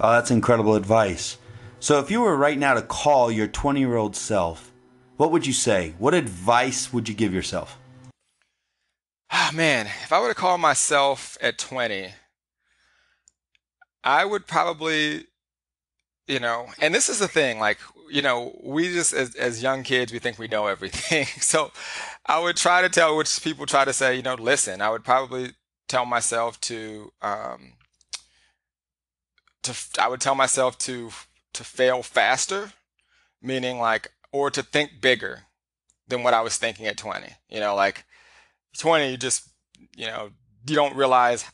Oh, 0.00 0.12
that's 0.12 0.30
incredible 0.30 0.74
advice. 0.74 1.36
So, 1.80 1.98
if 1.98 2.10
you 2.10 2.22
were 2.22 2.36
right 2.36 2.58
now 2.58 2.74
to 2.74 2.82
call 2.82 3.30
your 3.30 3.46
20 3.46 3.80
year 3.80 3.96
old 3.96 4.16
self, 4.16 4.72
what 5.16 5.32
would 5.32 5.46
you 5.46 5.52
say? 5.52 5.94
What 5.98 6.14
advice 6.14 6.92
would 6.92 7.08
you 7.08 7.14
give 7.14 7.34
yourself? 7.34 7.78
Ah, 9.30 9.50
oh, 9.52 9.56
man, 9.56 9.86
if 9.86 10.12
I 10.12 10.20
were 10.20 10.28
to 10.28 10.34
call 10.34 10.56
myself 10.58 11.36
at 11.40 11.58
20, 11.58 12.12
I 14.04 14.24
would 14.24 14.46
probably, 14.46 15.26
you 16.26 16.40
know, 16.40 16.68
and 16.80 16.94
this 16.94 17.08
is 17.08 17.18
the 17.18 17.28
thing, 17.28 17.58
like 17.58 17.78
you 18.10 18.22
know, 18.22 18.58
we 18.62 18.92
just 18.92 19.12
as, 19.12 19.34
as 19.34 19.62
young 19.62 19.82
kids, 19.82 20.12
we 20.12 20.18
think 20.18 20.38
we 20.38 20.48
know 20.48 20.66
everything. 20.66 21.26
so 21.40 21.70
I 22.26 22.38
would 22.38 22.56
try 22.56 22.82
to 22.82 22.88
tell, 22.88 23.16
which 23.16 23.42
people 23.42 23.66
try 23.66 23.84
to 23.84 23.92
say, 23.92 24.16
you 24.16 24.22
know, 24.22 24.34
listen, 24.34 24.80
I 24.80 24.90
would 24.90 25.04
probably 25.04 25.52
tell 25.88 26.06
myself 26.06 26.60
to, 26.62 27.12
um, 27.22 27.74
to, 29.62 29.74
I 29.98 30.08
would 30.08 30.20
tell 30.20 30.34
myself 30.34 30.78
to, 30.78 31.10
to 31.54 31.64
fail 31.64 32.02
faster, 32.02 32.72
meaning 33.42 33.78
like, 33.78 34.12
or 34.32 34.50
to 34.50 34.62
think 34.62 35.00
bigger 35.00 35.44
than 36.08 36.22
what 36.22 36.34
I 36.34 36.40
was 36.40 36.56
thinking 36.56 36.86
at 36.86 36.96
20. 36.96 37.26
You 37.48 37.60
know, 37.60 37.74
like 37.74 38.04
20, 38.78 39.10
you 39.10 39.16
just, 39.16 39.48
you 39.96 40.06
know, 40.06 40.30
you 40.66 40.74
don't 40.74 40.96
realize 40.96 41.44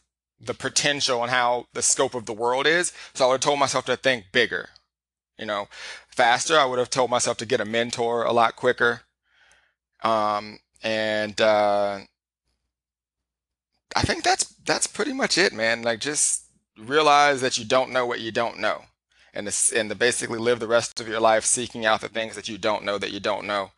the 0.40 0.54
potential 0.54 1.22
and 1.22 1.30
how 1.30 1.66
the 1.72 1.82
scope 1.82 2.14
of 2.14 2.26
the 2.26 2.32
world 2.32 2.66
is. 2.66 2.92
So 3.14 3.24
I 3.24 3.28
would 3.28 3.34
have 3.34 3.40
told 3.40 3.58
myself 3.58 3.84
to 3.86 3.96
think 3.96 4.26
bigger, 4.32 4.70
you 5.38 5.46
know, 5.46 5.68
faster. 6.08 6.58
I 6.58 6.64
would 6.64 6.78
have 6.78 6.90
told 6.90 7.10
myself 7.10 7.36
to 7.38 7.46
get 7.46 7.60
a 7.60 7.64
mentor 7.64 8.24
a 8.24 8.32
lot 8.32 8.56
quicker. 8.56 9.02
Um, 10.02 10.58
and 10.82 11.40
uh, 11.40 12.00
I 13.96 14.02
think 14.02 14.22
that's 14.22 14.44
that's 14.64 14.86
pretty 14.86 15.12
much 15.12 15.38
it, 15.38 15.52
man. 15.52 15.82
Like 15.82 16.00
just 16.00 16.44
realize 16.78 17.40
that 17.40 17.58
you 17.58 17.64
don't 17.64 17.92
know 17.92 18.06
what 18.06 18.20
you 18.20 18.30
don't 18.30 18.58
know, 18.58 18.82
and 19.32 19.48
and 19.74 19.88
to 19.88 19.94
basically 19.94 20.38
live 20.38 20.60
the 20.60 20.66
rest 20.66 21.00
of 21.00 21.08
your 21.08 21.20
life 21.20 21.44
seeking 21.44 21.86
out 21.86 22.02
the 22.02 22.08
things 22.08 22.34
that 22.34 22.48
you 22.48 22.58
don't 22.58 22.84
know 22.84 22.98
that 22.98 23.12
you 23.12 23.20
don't 23.20 23.46
know. 23.46 23.70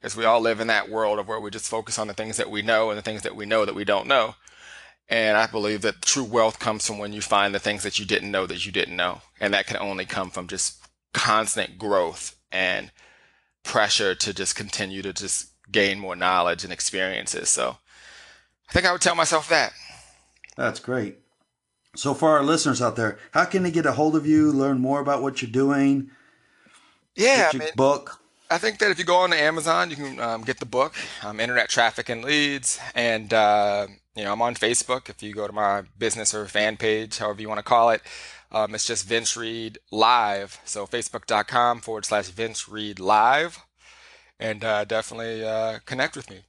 Because 0.00 0.16
we 0.16 0.24
all 0.24 0.40
live 0.40 0.60
in 0.60 0.66
that 0.66 0.88
world 0.88 1.18
of 1.18 1.28
where 1.28 1.38
we 1.40 1.50
just 1.50 1.68
focus 1.68 1.98
on 1.98 2.08
the 2.08 2.14
things 2.14 2.36
that 2.36 2.50
we 2.50 2.60
know 2.62 2.90
and 2.90 2.98
the 2.98 3.02
things 3.02 3.22
that 3.22 3.36
we 3.36 3.46
know 3.46 3.64
that 3.64 3.74
we 3.74 3.84
don't 3.84 4.08
know. 4.08 4.34
And 5.08 5.36
I 5.36 5.46
believe 5.46 5.82
that 5.82 6.02
true 6.02 6.24
wealth 6.24 6.58
comes 6.58 6.86
from 6.86 6.98
when 6.98 7.12
you 7.12 7.20
find 7.20 7.54
the 7.54 7.58
things 7.58 7.82
that 7.82 7.98
you 7.98 8.06
didn't 8.06 8.30
know 8.30 8.46
that 8.46 8.64
you 8.64 8.72
didn't 8.72 8.96
know. 8.96 9.20
And 9.40 9.52
that 9.52 9.66
can 9.66 9.76
only 9.76 10.06
come 10.06 10.30
from 10.30 10.46
just 10.46 10.82
constant 11.12 11.78
growth 11.78 12.36
and 12.50 12.90
pressure 13.62 14.14
to 14.14 14.32
just 14.32 14.56
continue 14.56 15.02
to 15.02 15.12
just 15.12 15.50
gain 15.70 15.98
more 15.98 16.16
knowledge 16.16 16.64
and 16.64 16.72
experiences. 16.72 17.48
So 17.50 17.76
I 18.68 18.72
think 18.72 18.86
I 18.86 18.92
would 18.92 19.02
tell 19.02 19.14
myself 19.14 19.48
that. 19.50 19.72
That's 20.56 20.80
great. 20.80 21.18
So, 21.94 22.14
for 22.14 22.30
our 22.30 22.42
listeners 22.42 22.80
out 22.80 22.96
there, 22.96 23.18
how 23.32 23.44
can 23.44 23.62
they 23.64 23.70
get 23.70 23.84
a 23.84 23.92
hold 23.92 24.16
of 24.16 24.26
you, 24.26 24.50
learn 24.50 24.78
more 24.78 25.00
about 25.00 25.20
what 25.20 25.42
you're 25.42 25.50
doing? 25.50 26.10
Yeah, 27.14 27.50
I 27.52 27.56
mean, 27.56 27.68
book. 27.76 28.18
I 28.50 28.56
think 28.56 28.78
that 28.78 28.90
if 28.90 28.98
you 28.98 29.04
go 29.04 29.16
on 29.16 29.30
to 29.30 29.36
Amazon, 29.36 29.90
you 29.90 29.96
can 29.96 30.18
um, 30.18 30.42
get 30.42 30.58
the 30.58 30.66
book, 30.66 30.94
um, 31.22 31.38
Internet 31.38 31.68
Traffic 31.68 32.08
and 32.08 32.24
Leads, 32.24 32.80
and 32.94 33.32
uh, 33.34 33.88
you 34.14 34.24
know 34.24 34.32
I'm 34.32 34.42
on 34.42 34.54
Facebook. 34.54 35.08
If 35.08 35.22
you 35.22 35.34
go 35.34 35.46
to 35.46 35.52
my 35.52 35.82
business 35.98 36.34
or 36.34 36.46
fan 36.46 36.76
page, 36.76 37.18
however 37.18 37.40
you 37.40 37.48
want 37.48 37.58
to 37.58 37.64
call 37.64 37.90
it, 37.90 38.02
um, 38.50 38.74
it's 38.74 38.86
just 38.86 39.06
Vince 39.06 39.36
Reed 39.36 39.78
Live. 39.90 40.60
So 40.64 40.86
Facebook.com 40.86 41.80
forward 41.80 42.04
slash 42.04 42.28
Vince 42.28 42.68
Reed 42.68 43.00
Live, 43.00 43.58
and 44.38 44.64
uh, 44.64 44.84
definitely 44.84 45.44
uh, 45.44 45.78
connect 45.86 46.16
with 46.16 46.30
me. 46.30 46.40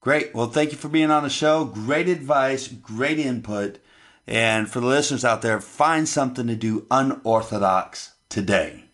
Great. 0.00 0.34
Well, 0.34 0.48
thank 0.48 0.70
you 0.72 0.78
for 0.78 0.88
being 0.88 1.10
on 1.10 1.24
the 1.24 1.30
show. 1.30 1.64
Great 1.64 2.08
advice, 2.08 2.68
great 2.68 3.18
input. 3.18 3.78
And 4.26 4.70
for 4.70 4.80
the 4.80 4.86
listeners 4.86 5.24
out 5.24 5.42
there, 5.42 5.60
find 5.60 6.08
something 6.08 6.46
to 6.46 6.54
do 6.54 6.86
unorthodox 6.90 8.12
today. 8.28 8.84